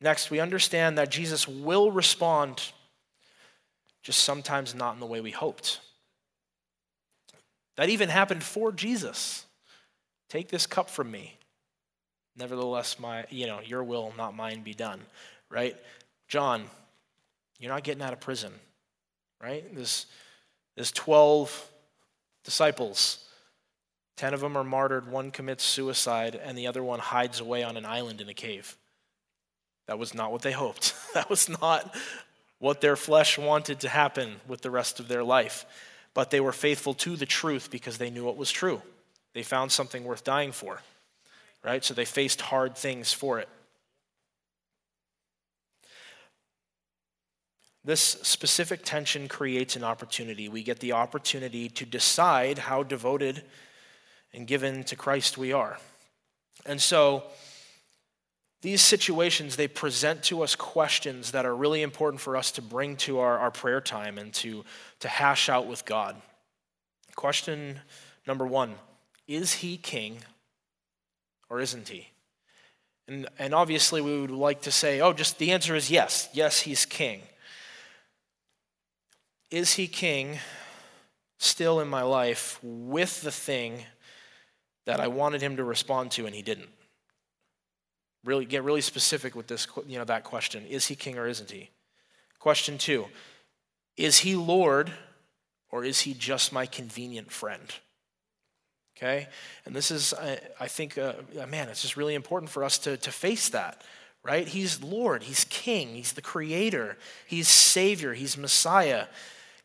Next, 0.00 0.30
we 0.30 0.38
understand 0.38 0.98
that 0.98 1.10
Jesus 1.10 1.48
will 1.48 1.90
respond 1.90 2.62
just 4.04 4.20
sometimes 4.20 4.74
not 4.74 4.94
in 4.94 5.00
the 5.00 5.06
way 5.06 5.20
we 5.20 5.32
hoped. 5.32 5.80
That 7.76 7.88
even 7.88 8.08
happened 8.08 8.44
for 8.44 8.70
Jesus. 8.70 9.46
Take 10.28 10.48
this 10.48 10.66
cup 10.66 10.88
from 10.90 11.10
me. 11.10 11.38
Nevertheless, 12.36 13.00
my, 13.00 13.24
you 13.30 13.46
know, 13.46 13.60
your 13.64 13.82
will, 13.82 14.12
not 14.16 14.36
mine, 14.36 14.60
be 14.60 14.74
done. 14.74 15.00
Right? 15.50 15.76
John, 16.28 16.64
you're 17.58 17.72
not 17.72 17.82
getting 17.82 18.02
out 18.02 18.12
of 18.12 18.20
prison. 18.20 18.52
Right? 19.42 19.74
There's, 19.74 20.06
there's 20.76 20.92
12 20.92 21.70
disciples. 22.44 23.24
10 24.16 24.34
of 24.34 24.40
them 24.40 24.56
are 24.56 24.64
martyred, 24.64 25.10
one 25.10 25.30
commits 25.30 25.64
suicide, 25.64 26.38
and 26.40 26.56
the 26.56 26.66
other 26.66 26.84
one 26.84 27.00
hides 27.00 27.40
away 27.40 27.62
on 27.62 27.76
an 27.76 27.86
island 27.86 28.20
in 28.20 28.28
a 28.28 28.34
cave. 28.34 28.76
That 29.86 29.98
was 29.98 30.14
not 30.14 30.30
what 30.30 30.42
they 30.42 30.52
hoped. 30.52 30.94
That 31.14 31.30
was 31.30 31.48
not 31.48 31.94
what 32.58 32.80
their 32.80 32.96
flesh 32.96 33.38
wanted 33.38 33.80
to 33.80 33.88
happen 33.88 34.36
with 34.46 34.62
the 34.62 34.70
rest 34.70 35.00
of 35.00 35.08
their 35.08 35.24
life. 35.24 35.66
But 36.14 36.30
they 36.30 36.40
were 36.40 36.52
faithful 36.52 36.94
to 36.94 37.16
the 37.16 37.26
truth 37.26 37.70
because 37.70 37.98
they 37.98 38.10
knew 38.10 38.28
it 38.28 38.36
was 38.36 38.50
true. 38.50 38.80
They 39.32 39.42
found 39.42 39.72
something 39.72 40.04
worth 40.04 40.24
dying 40.24 40.52
for, 40.52 40.80
right? 41.64 41.84
So 41.84 41.92
they 41.92 42.04
faced 42.04 42.40
hard 42.40 42.76
things 42.76 43.12
for 43.12 43.38
it. 43.40 43.48
This 47.84 48.00
specific 48.00 48.82
tension 48.82 49.28
creates 49.28 49.76
an 49.76 49.84
opportunity. 49.84 50.48
We 50.48 50.62
get 50.62 50.80
the 50.80 50.92
opportunity 50.92 51.68
to 51.70 51.84
decide 51.84 52.58
how 52.58 52.82
devoted 52.82 53.42
and 54.32 54.46
given 54.46 54.84
to 54.84 54.96
Christ 54.96 55.36
we 55.36 55.52
are. 55.52 55.78
And 56.64 56.80
so, 56.80 57.24
these 58.64 58.80
situations, 58.80 59.56
they 59.56 59.68
present 59.68 60.22
to 60.22 60.42
us 60.42 60.56
questions 60.56 61.32
that 61.32 61.44
are 61.44 61.54
really 61.54 61.82
important 61.82 62.18
for 62.18 62.34
us 62.34 62.50
to 62.52 62.62
bring 62.62 62.96
to 62.96 63.18
our, 63.18 63.38
our 63.38 63.50
prayer 63.50 63.78
time 63.78 64.16
and 64.16 64.32
to, 64.32 64.64
to 65.00 65.06
hash 65.06 65.50
out 65.50 65.66
with 65.66 65.84
God. 65.84 66.16
Question 67.14 67.80
number 68.26 68.46
one 68.46 68.76
Is 69.28 69.52
he 69.52 69.76
king 69.76 70.16
or 71.50 71.60
isn't 71.60 71.88
he? 71.88 72.08
And, 73.06 73.28
and 73.38 73.54
obviously, 73.54 74.00
we 74.00 74.18
would 74.18 74.30
like 74.30 74.62
to 74.62 74.70
say, 74.70 75.02
oh, 75.02 75.12
just 75.12 75.38
the 75.38 75.52
answer 75.52 75.76
is 75.76 75.90
yes. 75.90 76.30
Yes, 76.32 76.60
he's 76.60 76.86
king. 76.86 77.20
Is 79.50 79.74
he 79.74 79.88
king 79.88 80.38
still 81.36 81.80
in 81.80 81.88
my 81.88 82.00
life 82.00 82.58
with 82.62 83.20
the 83.20 83.30
thing 83.30 83.84
that 84.86 85.00
I 85.00 85.08
wanted 85.08 85.42
him 85.42 85.58
to 85.58 85.64
respond 85.64 86.12
to 86.12 86.24
and 86.24 86.34
he 86.34 86.40
didn't? 86.40 86.70
Really 88.24 88.44
get 88.44 88.64
really 88.64 88.80
specific 88.80 89.34
with 89.34 89.46
this, 89.46 89.66
you 89.86 89.98
know, 89.98 90.04
that 90.04 90.24
question. 90.24 90.64
Is 90.66 90.86
he 90.86 90.96
king 90.96 91.18
or 91.18 91.26
isn't 91.26 91.50
he? 91.50 91.70
Question 92.38 92.78
two, 92.78 93.06
is 93.96 94.18
he 94.18 94.36
Lord 94.36 94.92
or 95.70 95.84
is 95.84 96.00
he 96.00 96.14
just 96.14 96.52
my 96.52 96.66
convenient 96.66 97.30
friend? 97.30 97.74
Okay? 98.96 99.28
And 99.64 99.74
this 99.74 99.90
is, 99.90 100.14
I 100.14 100.68
think, 100.68 100.96
uh, 100.96 101.14
man, 101.48 101.68
it's 101.68 101.82
just 101.82 101.96
really 101.96 102.14
important 102.14 102.50
for 102.50 102.62
us 102.62 102.78
to, 102.78 102.96
to 102.98 103.10
face 103.10 103.48
that, 103.48 103.82
right? 104.22 104.46
He's 104.46 104.82
Lord, 104.82 105.24
He's 105.24 105.44
King, 105.44 105.94
He's 105.94 106.12
the 106.12 106.22
Creator, 106.22 106.96
He's 107.26 107.48
Savior, 107.48 108.14
He's 108.14 108.38
Messiah. 108.38 109.06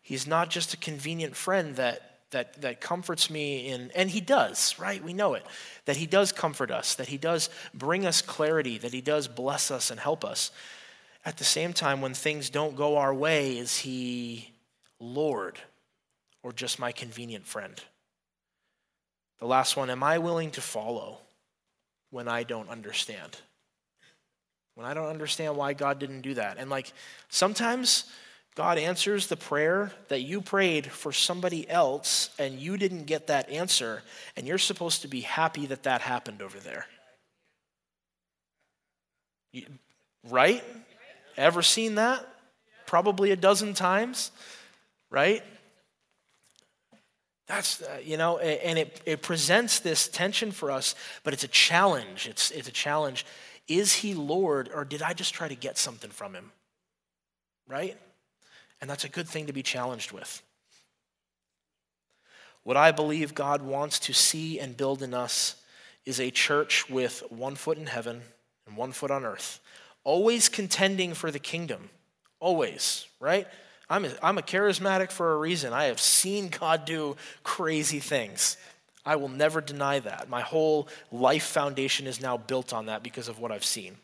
He's 0.02 0.26
not 0.26 0.50
just 0.50 0.74
a 0.74 0.78
convenient 0.78 1.36
friend 1.36 1.76
that 1.76 2.09
that, 2.32 2.62
that 2.62 2.82
comforts 2.82 3.30
me 3.30 3.68
in, 3.68 3.92
and 3.96 4.10
he 4.10 4.22
does, 4.22 4.78
right? 4.78 5.04
We 5.04 5.14
know 5.14 5.34
it, 5.34 5.46
that 5.86 5.98
he 5.98 6.06
does 6.06 6.32
comfort 6.32 6.72
us, 6.72 6.96
that 6.96 7.08
he 7.08 7.18
does 7.18 7.50
bring 7.74 8.06
us 8.06 8.22
clarity, 8.22 8.78
that 8.80 8.94
he 8.94 9.02
does 9.02 9.28
bless 9.28 9.72
us 9.72 9.90
and 9.90 10.00
help 10.00 10.24
us. 10.24 10.52
At 11.26 11.38
the 11.38 11.44
same 11.44 11.74
time, 11.74 12.02
when 12.02 12.14
things 12.14 12.50
don't 12.50 12.76
go 12.76 12.98
our 12.98 13.14
way, 13.14 13.58
is 13.58 13.78
he 13.78 14.52
Lord 15.00 15.58
or 16.44 16.54
just 16.54 16.80
my 16.80 16.92
convenient 16.92 17.46
friend? 17.46 17.82
The 19.40 19.48
last 19.48 19.76
one, 19.76 19.90
am 19.90 20.04
I 20.04 20.18
willing 20.18 20.52
to 20.52 20.62
follow 20.62 21.20
when 22.12 22.28
I 22.28 22.44
don't 22.44 22.70
understand? 22.70 23.38
When 24.76 24.86
I 24.86 24.94
don't 24.94 25.08
understand 25.08 25.56
why 25.56 25.74
God 25.74 26.00
didn't 26.00 26.22
do 26.22 26.36
that. 26.36 26.58
And 26.58 26.70
like 26.70 26.94
sometimes, 27.30 28.06
God 28.56 28.78
answers 28.78 29.28
the 29.28 29.38
prayer 29.38 29.92
that 30.10 30.22
you 30.22 30.42
prayed 30.42 30.88
for 30.88 31.12
somebody 31.12 31.70
else 31.70 32.30
and 32.38 32.60
you 32.60 32.78
didn't 32.78 33.06
get 33.06 33.28
that 33.28 33.50
answer, 33.50 34.02
and 34.36 34.48
you're 34.48 34.58
supposed 34.58 35.04
to 35.04 35.08
be 35.08 35.22
happy 35.22 35.66
that 35.68 35.84
that 35.84 36.02
happened 36.02 36.42
over 36.42 36.60
there. 36.60 36.86
right? 40.30 40.64
Ever 41.38 41.62
seen 41.62 41.96
that? 41.96 42.26
Probably 42.86 43.32
a 43.32 43.36
dozen 43.36 43.74
times, 43.74 44.32
right? 45.10 45.44
That's, 47.48 47.82
uh, 47.82 48.00
you 48.04 48.18
know, 48.18 48.38
and 48.38 48.78
it, 48.78 49.02
it 49.06 49.22
presents 49.22 49.80
this 49.80 50.08
tension 50.08 50.52
for 50.52 50.70
us, 50.70 50.96
but 51.24 51.34
it's 51.34 51.44
a 51.44 51.48
challenge. 51.48 52.28
It's, 52.28 52.52
it's 52.52 52.68
a 52.68 52.72
challenge. 52.72 53.26
Is 53.68 53.94
he 53.94 54.14
Lord, 54.14 54.70
or 54.74 54.86
did 54.86 55.02
I 55.02 55.14
just 55.14 55.34
try 55.34 55.48
to 55.48 55.56
get 55.56 55.78
something 55.78 56.12
from 56.12 56.34
him? 56.34 56.52
Right? 57.68 57.98
And 58.82 58.90
that's 58.90 59.04
a 59.04 59.10
good 59.10 59.28
thing 59.28 59.48
to 59.48 59.54
be 59.54 59.64
challenged 59.64 60.12
with. 60.12 60.42
What 62.64 62.78
I 62.78 62.92
believe 62.92 63.34
God 63.34 63.62
wants 63.62 64.00
to 64.00 64.14
see 64.14 64.60
and 64.60 64.78
build 64.78 65.02
in 65.02 65.14
us 65.14 65.56
is 66.06 66.20
a 66.20 66.32
church 66.32 66.90
with 66.90 67.24
one 67.30 67.56
foot 67.56 67.78
in 67.78 67.88
heaven 67.88 68.22
and 68.68 68.78
one 68.78 68.92
foot 68.92 69.12
on 69.12 69.26
earth, 69.26 69.60
always 70.04 70.50
contending 70.50 71.14
for 71.14 71.32
the 71.32 71.40
kingdom. 71.40 71.90
Always, 72.40 73.08
right? 73.20 73.48
I'm 73.90 74.06
a, 74.06 74.12
I'm 74.22 74.38
a 74.38 74.42
charismatic 74.42 75.12
for 75.12 75.34
a 75.34 75.38
reason. 75.38 75.74
I 75.74 75.86
have 75.86 76.00
seen 76.00 76.50
God 76.50 76.86
do 76.86 77.18
crazy 77.44 78.00
things. 78.00 78.56
I 79.06 79.16
will 79.16 79.30
never 79.30 79.62
deny 79.62 80.00
that. 80.00 80.30
My 80.30 80.42
whole 80.42 80.88
life 81.12 81.44
foundation 81.44 82.06
is 82.06 82.22
now 82.22 82.38
built 82.38 82.72
on 82.74 82.86
that 82.86 83.02
because 83.02 83.28
of 83.28 83.40
what 83.40 83.52
I've 83.52 83.66
seen, 83.66 83.98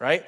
right? 0.00 0.24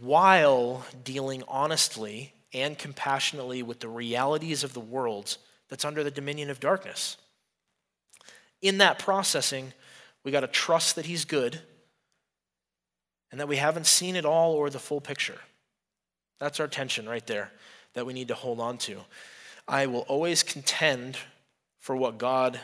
While 0.00 0.84
dealing 1.02 1.42
honestly 1.48 2.32
and 2.52 2.78
compassionately 2.78 3.62
with 3.62 3.80
the 3.80 3.88
realities 3.88 4.64
of 4.64 4.72
the 4.72 4.80
world 4.80 5.36
that's 5.68 5.84
under 5.84 6.02
the 6.02 6.10
dominion 6.10 6.50
of 6.50 6.60
darkness. 6.60 7.16
In 8.60 8.78
that 8.78 8.98
processing, 8.98 9.72
we 10.24 10.32
got 10.32 10.40
to 10.40 10.46
trust 10.46 10.96
that 10.96 11.06
He's 11.06 11.24
good 11.24 11.60
and 13.30 13.40
that 13.40 13.48
we 13.48 13.56
haven't 13.56 13.86
seen 13.86 14.16
it 14.16 14.24
all 14.24 14.52
or 14.54 14.70
the 14.70 14.78
full 14.78 15.00
picture. 15.00 15.38
That's 16.38 16.60
our 16.60 16.68
tension 16.68 17.08
right 17.08 17.26
there 17.26 17.52
that 17.94 18.06
we 18.06 18.12
need 18.12 18.28
to 18.28 18.34
hold 18.34 18.60
on 18.60 18.78
to. 18.78 18.96
I 19.68 19.86
will 19.86 20.00
always 20.00 20.42
contend 20.42 21.16
for 21.78 21.94
what 21.94 22.18
God 22.18 22.58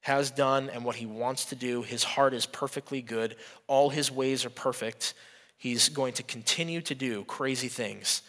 has 0.00 0.30
done 0.30 0.68
and 0.68 0.84
what 0.84 0.96
he 0.96 1.06
wants 1.06 1.46
to 1.46 1.54
do. 1.54 1.82
His 1.82 2.04
heart 2.04 2.34
is 2.34 2.44
perfectly 2.44 3.00
good, 3.00 3.36
all 3.66 3.88
his 3.88 4.10
ways 4.10 4.44
are 4.44 4.50
perfect. 4.50 5.14
He's 5.56 5.88
going 5.88 6.12
to 6.14 6.22
continue 6.22 6.82
to 6.82 6.94
do 6.94 7.24
crazy 7.24 7.68
things. 7.68 8.20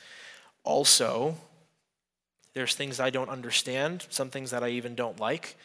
Also, 0.66 1.36
there's 2.54 2.76
things 2.76 3.00
I 3.00 3.10
don't 3.10 3.30
understand, 3.30 4.06
some 4.10 4.30
things 4.30 4.52
that 4.52 4.64
I 4.64 4.70
even 4.70 4.96
don't 4.96 5.20
like, 5.20 5.56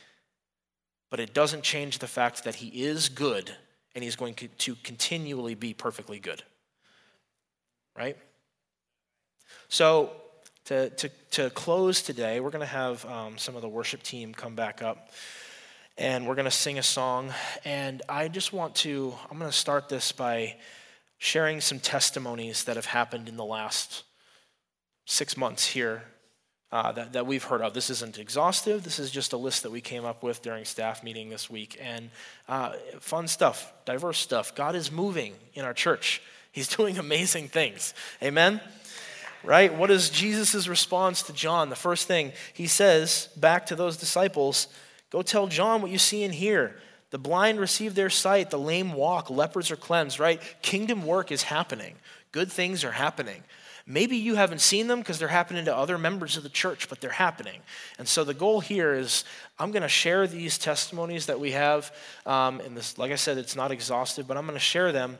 but 1.11 1.19
it 1.21 1.35
doesn't 1.35 1.63
change 1.63 1.99
the 1.99 2.07
fact 2.07 2.45
that 2.45 2.57
he 2.57 2.69
is 2.69 3.09
good 3.09 3.51
and 3.95 4.05
he's 4.05 4.17
going 4.17 4.35
to 4.35 4.75
continually 4.77 5.55
be 5.55 5.75
perfectly 5.75 6.21
good. 6.21 6.43
Right? 7.97 8.17
So, 9.69 10.13
to, 10.67 10.91
to, 10.91 11.11
to 11.33 11.51
close 11.51 12.03
today, 12.03 12.39
we're 12.39 12.51
going 12.51 12.61
to 12.61 12.67
have 12.67 13.05
um, 13.07 13.39
some 13.39 13.57
of 13.57 13.63
the 13.63 13.69
worship 13.69 14.03
team 14.03 14.33
come 14.33 14.55
back 14.55 14.83
up 14.83 15.11
and 15.99 16.27
we're 16.27 16.35
going 16.35 16.45
to 16.45 16.51
sing 16.51 16.79
a 16.79 16.83
song. 16.83 17.33
And 17.65 18.03
I 18.09 18.29
just 18.29 18.53
want 18.53 18.75
to, 18.77 19.15
I'm 19.31 19.39
going 19.39 19.51
to 19.51 19.57
start 19.57 19.89
this 19.89 20.13
by 20.13 20.57
sharing 21.19 21.61
some 21.61 21.79
testimonies 21.81 22.65
that 22.65 22.77
have 22.77 22.87
happened 22.87 23.29
in 23.29 23.37
the 23.37 23.45
last 23.45 24.05
six 25.11 25.37
months 25.37 25.67
here 25.67 26.05
uh, 26.73 26.93
that, 26.93 27.13
that 27.15 27.27
we've 27.27 27.43
heard 27.43 27.63
of. 27.63 27.75
This 27.75 27.91
isn't 27.91 28.19
exhaustive. 28.19 28.85
This 28.85 28.99
is 28.99 29.11
just 29.11 29.33
a 29.33 29.37
list 29.37 29.65
that 29.65 29.73
we 29.73 29.81
came 29.81 30.05
up 30.05 30.23
with 30.23 30.41
during 30.41 30.65
staff 30.65 31.03
meeting 31.03 31.29
this 31.29 31.51
week. 31.51 31.77
And 31.83 32.11
uh, 32.49 32.75
fun 33.01 33.27
stuff, 33.27 33.73
diverse 33.85 34.19
stuff. 34.19 34.55
God 34.55 34.77
is 34.77 34.93
moving 34.93 35.35
in 35.55 35.65
our 35.65 35.75
church, 35.75 36.23
He's 36.53 36.69
doing 36.77 36.99
amazing 36.99 37.49
things. 37.49 37.95
Amen? 38.23 38.61
Right? 39.43 39.75
What 39.75 39.91
is 39.91 40.11
Jesus' 40.11 40.69
response 40.69 41.23
to 41.25 41.33
John? 41.33 41.71
The 41.71 41.77
first 41.77 42.07
thing 42.07 42.33
he 42.53 42.67
says 42.67 43.29
back 43.37 43.67
to 43.67 43.77
those 43.77 43.97
disciples 43.97 44.69
Go 45.11 45.23
tell 45.23 45.49
John 45.49 45.83
what 45.83 45.91
you 45.91 45.99
see 45.99 46.23
and 46.23 46.33
hear. 46.33 46.77
The 47.11 47.19
blind 47.19 47.59
receive 47.59 47.97
their 47.97 48.11
sight, 48.11 48.51
the 48.51 48.59
lame 48.59 48.93
walk, 48.93 49.29
lepers 49.29 49.73
are 49.73 49.77
cleansed, 49.77 50.21
right? 50.21 50.41
Kingdom 50.63 51.05
work 51.05 51.33
is 51.33 51.43
happening. 51.43 51.97
Good 52.31 52.53
things 52.53 52.85
are 52.85 52.93
happening. 52.93 53.43
Maybe 53.91 54.17
you 54.19 54.37
haven't 54.37 54.61
seen 54.61 54.87
them 54.87 55.01
because 55.01 55.19
they're 55.19 55.27
happening 55.27 55.65
to 55.65 55.77
other 55.77 55.99
members 55.99 56.37
of 56.37 56.45
the 56.45 56.49
church, 56.49 56.89
but 56.89 57.01
they're 57.01 57.11
happening. 57.11 57.61
And 57.99 58.07
so 58.07 58.23
the 58.23 58.35
goal 58.35 58.61
here 58.61 58.95
is 58.95 59.25
I'm 59.59 59.73
going 59.73 59.83
to 59.83 59.89
share 59.89 60.29
these 60.29 60.59
testimonies 60.59 61.27
that 61.27 61.41
we 61.41 61.51
have. 61.51 61.93
Um, 62.25 62.61
and 62.61 62.77
this, 62.77 62.99
like 62.99 63.11
I 63.11 63.17
said, 63.17 63.37
it's 63.37 63.57
not 63.57 63.73
exhaustive, 63.73 64.29
but 64.29 64.37
I'm 64.37 64.45
going 64.45 64.55
to 64.55 64.61
share 64.61 64.93
them. 64.93 65.19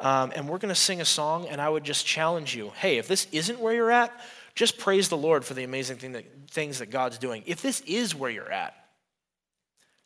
Um, 0.00 0.32
and 0.34 0.48
we're 0.48 0.56
going 0.56 0.70
to 0.70 0.74
sing 0.74 1.02
a 1.02 1.04
song. 1.04 1.46
And 1.46 1.60
I 1.60 1.68
would 1.68 1.84
just 1.84 2.06
challenge 2.06 2.56
you 2.56 2.72
hey, 2.76 2.96
if 2.96 3.06
this 3.06 3.26
isn't 3.32 3.60
where 3.60 3.74
you're 3.74 3.90
at, 3.90 4.18
just 4.54 4.78
praise 4.78 5.10
the 5.10 5.18
Lord 5.18 5.44
for 5.44 5.52
the 5.52 5.64
amazing 5.64 5.98
thing 5.98 6.12
that, 6.12 6.24
things 6.50 6.78
that 6.78 6.86
God's 6.86 7.18
doing. 7.18 7.42
If 7.44 7.60
this 7.60 7.82
is 7.82 8.14
where 8.14 8.30
you're 8.30 8.50
at, 8.50 8.74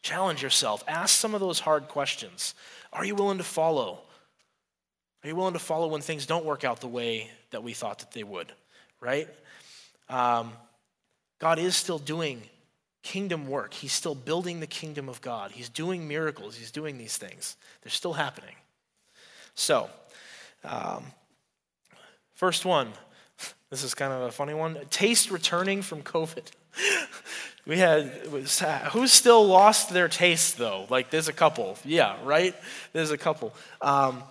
challenge 0.03 0.43
yourself. 0.43 0.83
Ask 0.89 1.15
some 1.15 1.33
of 1.33 1.41
those 1.41 1.61
hard 1.61 1.87
questions. 1.87 2.57
Are 2.93 3.05
you 3.05 3.15
willing 3.15 3.39
to 3.39 3.45
follow? 3.45 4.01
Are 5.23 5.29
you 5.29 5.37
willing 5.37 5.53
to 5.53 5.61
follow 5.61 5.87
when 5.87 6.01
things 6.01 6.27
don't 6.27 6.45
work 6.45 6.65
out 6.65 6.81
the 6.81 6.89
way 6.89 7.31
that 7.51 7.63
we 7.63 7.73
thought 7.73 8.01
that 8.01 8.13
they 8.13 8.25
would, 8.25 8.53
right? 9.01 9.29
Um, 10.09 10.53
God 11.39 11.59
is 11.59 11.77
still 11.77 11.99
doing 11.99 12.43
kingdom 13.03 13.49
work. 13.49 13.75
He's 13.75 13.93
still 13.93 14.15
building 14.15 14.61
the 14.61 14.67
kingdom 14.67 15.09
of 15.09 15.21
God. 15.21 15.53
He's 15.53 15.69
doing 15.69 16.07
miracles. 16.07 16.57
He's 16.57 16.71
doing 16.71 16.99
these 16.99 17.17
things. 17.17 17.57
They're 17.83 17.91
still 17.91 18.13
happening. 18.13 18.55
So, 19.55 19.91
um, 20.65 21.05
first 22.35 22.65
one. 22.65 22.93
This 23.71 23.85
is 23.85 23.95
kind 23.95 24.13
of 24.13 24.23
a 24.23 24.33
funny 24.33 24.53
one. 24.53 24.77
Taste 24.91 25.31
returning 25.31 25.81
from 25.83 26.03
COVID. 26.03 26.43
we 27.67 27.79
had 27.79 28.03
who's 28.91 29.13
still 29.13 29.47
lost 29.47 29.91
their 29.91 30.09
taste 30.09 30.59
though? 30.59 30.87
Like 30.91 31.11
there's 31.11 31.29
a 31.29 31.33
couple. 31.33 31.79
Yeah, 31.85 32.17
right. 32.25 32.53
There's 32.93 33.13
a 33.13 33.17
couple. 33.17 33.55
Um, 33.81 34.25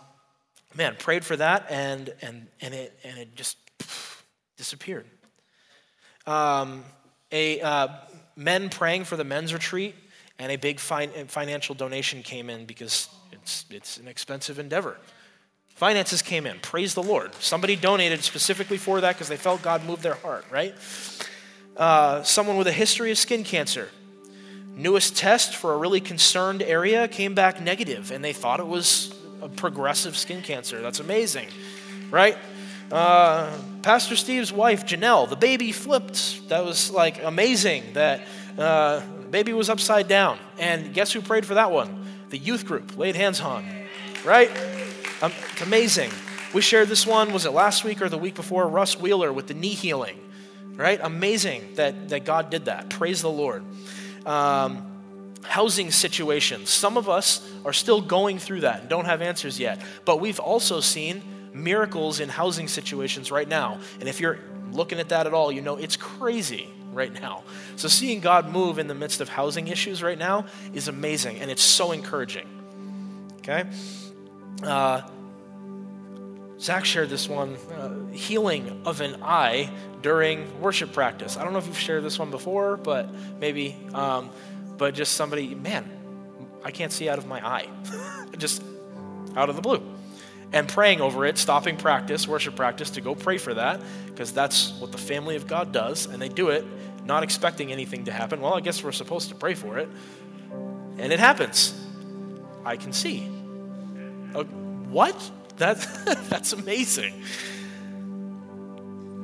man, 0.76 0.96
prayed 0.98 1.26
for 1.26 1.36
that, 1.36 1.66
and 1.70 2.14
and 2.22 2.48
and 2.62 2.74
it 2.74 3.00
and 3.04 3.18
it 3.18 3.36
just 3.36 3.58
disappeared. 4.58 5.06
Um, 6.28 6.84
a 7.32 7.62
uh, 7.62 7.88
men 8.36 8.70
praying 8.70 9.06
for 9.06 9.18
the 9.18 9.24
men's 9.24 9.54
retreat, 9.54 9.96
and 10.38 10.52
a 10.52 10.56
big 10.58 10.80
fin- 10.80 11.28
financial 11.28 11.76
donation 11.76 12.24
came 12.24 12.50
in 12.50 12.66
because 12.66 13.10
it's 13.32 13.66
it's 13.70 13.98
an 13.98 14.08
expensive 14.08 14.60
endeavor. 14.60 14.98
Finances 15.70 16.22
came 16.22 16.46
in. 16.46 16.60
Praise 16.60 16.94
the 16.94 17.04
Lord. 17.04 17.34
Somebody 17.36 17.78
donated 17.78 18.22
specifically 18.22 18.78
for 18.78 19.00
that 19.00 19.16
because 19.16 19.30
they 19.30 19.38
felt 19.38 19.62
God 19.62 19.86
moved 19.86 20.04
their 20.04 20.16
heart. 20.16 20.46
Right. 20.52 20.76
Uh, 21.78 22.22
someone 22.24 22.58
with 22.58 22.68
a 22.68 22.74
history 22.74 23.12
of 23.12 23.18
skin 23.18 23.44
cancer. 23.44 23.90
Newest 24.76 25.16
test 25.18 25.56
for 25.56 25.74
a 25.74 25.78
really 25.78 26.02
concerned 26.02 26.62
area 26.62 27.08
came 27.08 27.34
back 27.34 27.62
negative, 27.62 28.12
and 28.12 28.24
they 28.24 28.34
thought 28.34 28.60
it 28.60 28.68
was 28.68 29.14
a 29.42 29.50
progressive 29.50 30.18
skin 30.18 30.42
cancer. 30.42 30.82
That's 30.82 31.00
amazing, 31.00 31.48
right? 32.12 32.38
Uh, 32.92 33.56
Pastor 33.82 34.16
Steve's 34.16 34.52
wife, 34.52 34.86
Janelle, 34.86 35.30
the 35.30 35.36
baby 35.36 35.72
flipped. 35.72 36.50
That 36.50 36.66
was 36.66 36.92
like 36.92 37.24
amazing 37.24 37.84
that 37.94 38.22
uh, 38.58 39.02
baby 39.30 39.54
was 39.54 39.70
upside 39.70 40.08
down. 40.08 40.40
And 40.58 40.94
guess 40.94 41.12
who 41.12 41.22
prayed 41.22 41.46
for 41.46 41.54
that 41.54 41.72
one? 41.72 42.06
The 42.30 42.38
youth 42.38 42.66
group 42.66 42.98
laid 42.98 43.16
hands 43.16 43.42
on, 43.42 43.66
right? 44.26 44.50
Um, 45.22 45.32
it's 45.52 45.62
amazing. 45.62 46.12
We 46.54 46.62
shared 46.62 46.88
this 46.88 47.06
one, 47.06 47.32
was 47.32 47.46
it 47.46 47.52
last 47.52 47.84
week 47.84 48.02
or 48.02 48.10
the 48.10 48.18
week 48.18 48.36
before? 48.36 48.68
Russ 48.68 49.00
Wheeler 49.00 49.32
with 49.32 49.48
the 49.48 49.54
knee 49.54 49.76
healing, 49.76 50.18
right? 50.76 51.00
Amazing 51.02 51.76
that, 51.76 52.10
that 52.10 52.26
God 52.26 52.50
did 52.50 52.66
that. 52.66 52.90
Praise 52.90 53.22
the 53.22 53.30
Lord. 53.30 53.64
Um, 54.26 54.89
housing 55.44 55.92
situations. 55.92 56.70
Some 56.70 56.98
of 56.98 57.10
us 57.10 57.48
are 57.66 57.74
still 57.74 58.02
going 58.02 58.40
through 58.40 58.62
that 58.62 58.82
and 58.82 58.90
don't 58.90 59.06
have 59.06 59.22
answers 59.22 59.60
yet. 59.60 59.82
But 60.06 60.20
we've 60.20 60.40
also 60.40 60.80
seen 60.80 61.24
miracles 61.54 62.20
in 62.20 62.30
housing 62.30 62.68
situations 62.68 63.32
right 63.32 63.48
now. 63.48 63.80
And 64.00 64.08
if 64.08 64.20
you're 64.20 64.40
looking 64.72 65.00
at 65.00 65.10
that 65.10 65.28
at 65.28 65.34
all, 65.34 65.52
you 65.52 65.62
know 65.62 65.78
it's 65.78 65.96
crazy 65.96 66.70
right 66.92 67.12
now. 67.12 67.44
So 67.76 67.88
seeing 67.88 68.20
God 68.20 68.50
move 68.50 68.80
in 68.80 68.88
the 68.88 68.96
midst 68.96 69.22
of 69.22 69.30
housing 69.30 69.68
issues 69.68 70.04
right 70.04 70.18
now 70.18 70.46
is 70.74 70.88
amazing 70.88 71.40
and 71.40 71.50
it's 71.50 71.64
so 71.64 71.92
encouraging. 71.92 72.48
Okay? 73.40 73.64
Uh, 74.64 75.02
Zach 76.60 76.84
shared 76.84 77.10
this 77.10 77.30
one 77.30 77.56
uh, 77.56 78.12
healing 78.12 78.82
of 78.86 79.00
an 79.00 79.24
eye 79.24 79.70
during 80.02 80.60
worship 80.60 80.92
practice. 80.92 81.38
I 81.38 81.44
don't 81.46 81.54
know 81.54 81.60
if 81.60 81.68
you've 81.68 81.80
shared 81.80 82.04
this 82.04 82.20
one 82.20 82.32
before, 82.32 82.76
but 82.76 83.10
maybe. 83.40 83.78
Um, 83.94 84.30
but 84.80 84.96
just 84.96 85.14
somebody, 85.14 85.54
man, 85.54 85.88
I 86.64 86.72
can't 86.72 86.92
see 86.92 87.08
out 87.08 87.20
of 87.20 87.28
my 87.28 87.46
eye. 87.46 87.68
just 88.40 88.64
out 89.36 89.50
of 89.50 89.56
the 89.56 89.62
blue. 89.62 89.84
And 90.52 90.68
praying 90.68 91.02
over 91.02 91.26
it, 91.26 91.38
stopping 91.38 91.78
practice, 91.78 92.28
worship 92.28 92.56
practice, 92.56 92.90
to 92.92 93.02
go 93.02 93.14
pray 93.14 93.38
for 93.38 93.54
that, 93.54 93.80
because 94.08 94.32
that's 94.32 94.72
what 94.80 94.92
the 94.92 94.98
family 94.98 95.36
of 95.36 95.46
God 95.46 95.72
does, 95.72 96.08
and 96.08 96.20
they 96.20 96.30
do 96.30 96.50
it 96.50 96.66
not 97.06 97.24
expecting 97.24 97.72
anything 97.72 98.06
to 98.06 98.12
happen. 98.12 98.40
Well, 98.40 98.54
I 98.54 98.62
guess 98.62 98.84
we're 98.84 98.92
supposed 98.92 99.30
to 99.30 99.36
pray 99.36 99.54
for 99.54 99.78
it. 99.80 99.90
And 100.98 101.12
it 101.12 101.20
happens. 101.20 101.74
I 102.64 102.78
can 102.78 102.94
see. 102.94 103.28
Uh, 104.34 104.44
what? 104.44 105.32
That, 105.58 105.78
that's 106.30 106.54
amazing. 106.54 107.24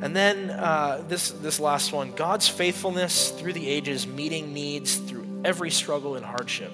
And 0.01 0.15
then 0.15 0.49
uh, 0.49 1.03
this, 1.07 1.29
this 1.31 1.59
last 1.59 1.93
one 1.93 2.11
God's 2.11 2.47
faithfulness 2.47 3.29
through 3.31 3.53
the 3.53 3.67
ages, 3.67 4.05
meeting 4.05 4.53
needs 4.53 4.97
through 4.97 5.24
every 5.45 5.69
struggle 5.69 6.15
and 6.15 6.25
hardship, 6.25 6.71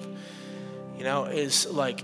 you 0.96 1.04
know, 1.04 1.26
is 1.26 1.66
like 1.66 2.02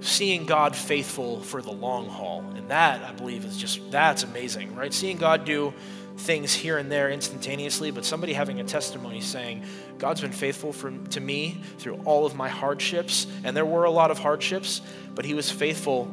seeing 0.00 0.46
God 0.46 0.74
faithful 0.74 1.40
for 1.40 1.62
the 1.62 1.72
long 1.72 2.08
haul. 2.08 2.40
And 2.56 2.70
that, 2.70 3.02
I 3.02 3.12
believe, 3.12 3.44
is 3.44 3.56
just, 3.56 3.90
that's 3.90 4.22
amazing, 4.22 4.74
right? 4.74 4.92
Seeing 4.92 5.18
God 5.18 5.44
do 5.44 5.72
things 6.16 6.52
here 6.52 6.78
and 6.78 6.90
there 6.90 7.10
instantaneously, 7.10 7.90
but 7.90 8.04
somebody 8.04 8.32
having 8.32 8.60
a 8.60 8.64
testimony 8.64 9.20
saying, 9.20 9.64
God's 9.98 10.20
been 10.20 10.32
faithful 10.32 10.72
for, 10.72 10.90
to 10.90 11.20
me 11.20 11.60
through 11.78 12.00
all 12.04 12.26
of 12.26 12.34
my 12.34 12.48
hardships. 12.48 13.26
And 13.44 13.56
there 13.56 13.64
were 13.64 13.84
a 13.84 13.90
lot 13.90 14.10
of 14.10 14.18
hardships, 14.18 14.80
but 15.14 15.24
He 15.24 15.34
was 15.34 15.50
faithful 15.50 16.12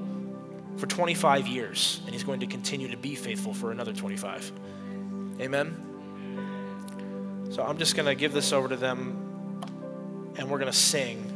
for 0.77 0.87
25 0.87 1.47
years, 1.47 2.01
and 2.05 2.13
He's 2.13 2.23
going 2.23 2.39
to 2.39 2.47
continue 2.47 2.89
to 2.89 2.97
be 2.97 3.15
faithful 3.15 3.53
for 3.53 3.71
another 3.71 3.93
25. 3.93 4.51
Amen. 5.39 5.90
So 7.51 7.61
I'm 7.61 7.77
just 7.77 7.97
going 7.97 8.05
to 8.05 8.15
give 8.15 8.31
this 8.31 8.53
over 8.53 8.69
to 8.69 8.77
them 8.77 9.61
and 10.37 10.49
we're 10.49 10.57
going 10.57 10.71
to 10.71 10.77
sing. 10.77 11.27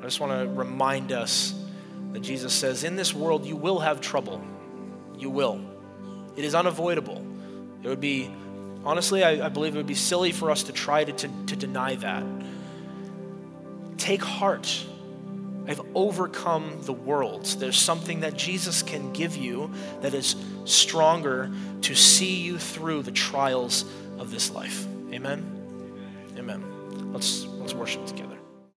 I 0.00 0.02
just 0.02 0.18
want 0.18 0.32
to 0.32 0.52
remind 0.52 1.12
us 1.12 1.54
that 2.12 2.20
Jesus 2.20 2.52
says, 2.52 2.82
In 2.82 2.96
this 2.96 3.14
world 3.14 3.46
you 3.46 3.54
will 3.54 3.78
have 3.78 4.00
trouble. 4.00 4.42
You 5.16 5.30
will. 5.30 5.60
It 6.34 6.44
is 6.44 6.56
unavoidable. 6.56 7.24
It 7.84 7.88
would 7.88 8.00
be, 8.00 8.28
honestly, 8.84 9.22
I, 9.22 9.46
I 9.46 9.48
believe 9.50 9.76
it 9.76 9.78
would 9.78 9.86
be 9.86 9.94
silly 9.94 10.32
for 10.32 10.50
us 10.50 10.64
to 10.64 10.72
try 10.72 11.04
to, 11.04 11.12
to, 11.12 11.28
to 11.46 11.56
deny 11.56 11.94
that. 11.94 12.24
Take 13.98 14.22
heart. 14.22 14.84
I've 15.68 15.80
overcome 15.94 16.78
the 16.82 16.92
world. 16.92 17.44
There's 17.44 17.78
something 17.78 18.20
that 18.20 18.36
Jesus 18.36 18.82
can 18.82 19.12
give 19.12 19.36
you 19.36 19.70
that 20.00 20.12
is 20.12 20.34
stronger 20.64 21.52
to 21.82 21.94
see 21.94 22.40
you 22.40 22.58
through 22.58 23.02
the 23.02 23.12
trials 23.12 23.84
of 24.18 24.32
this 24.32 24.50
life. 24.50 24.84
Amen? 25.12 25.38
Amen. 25.38 25.51
Let's 27.12 27.46
Let's 27.60 27.74
worship 27.74 28.06
together. 28.06 28.41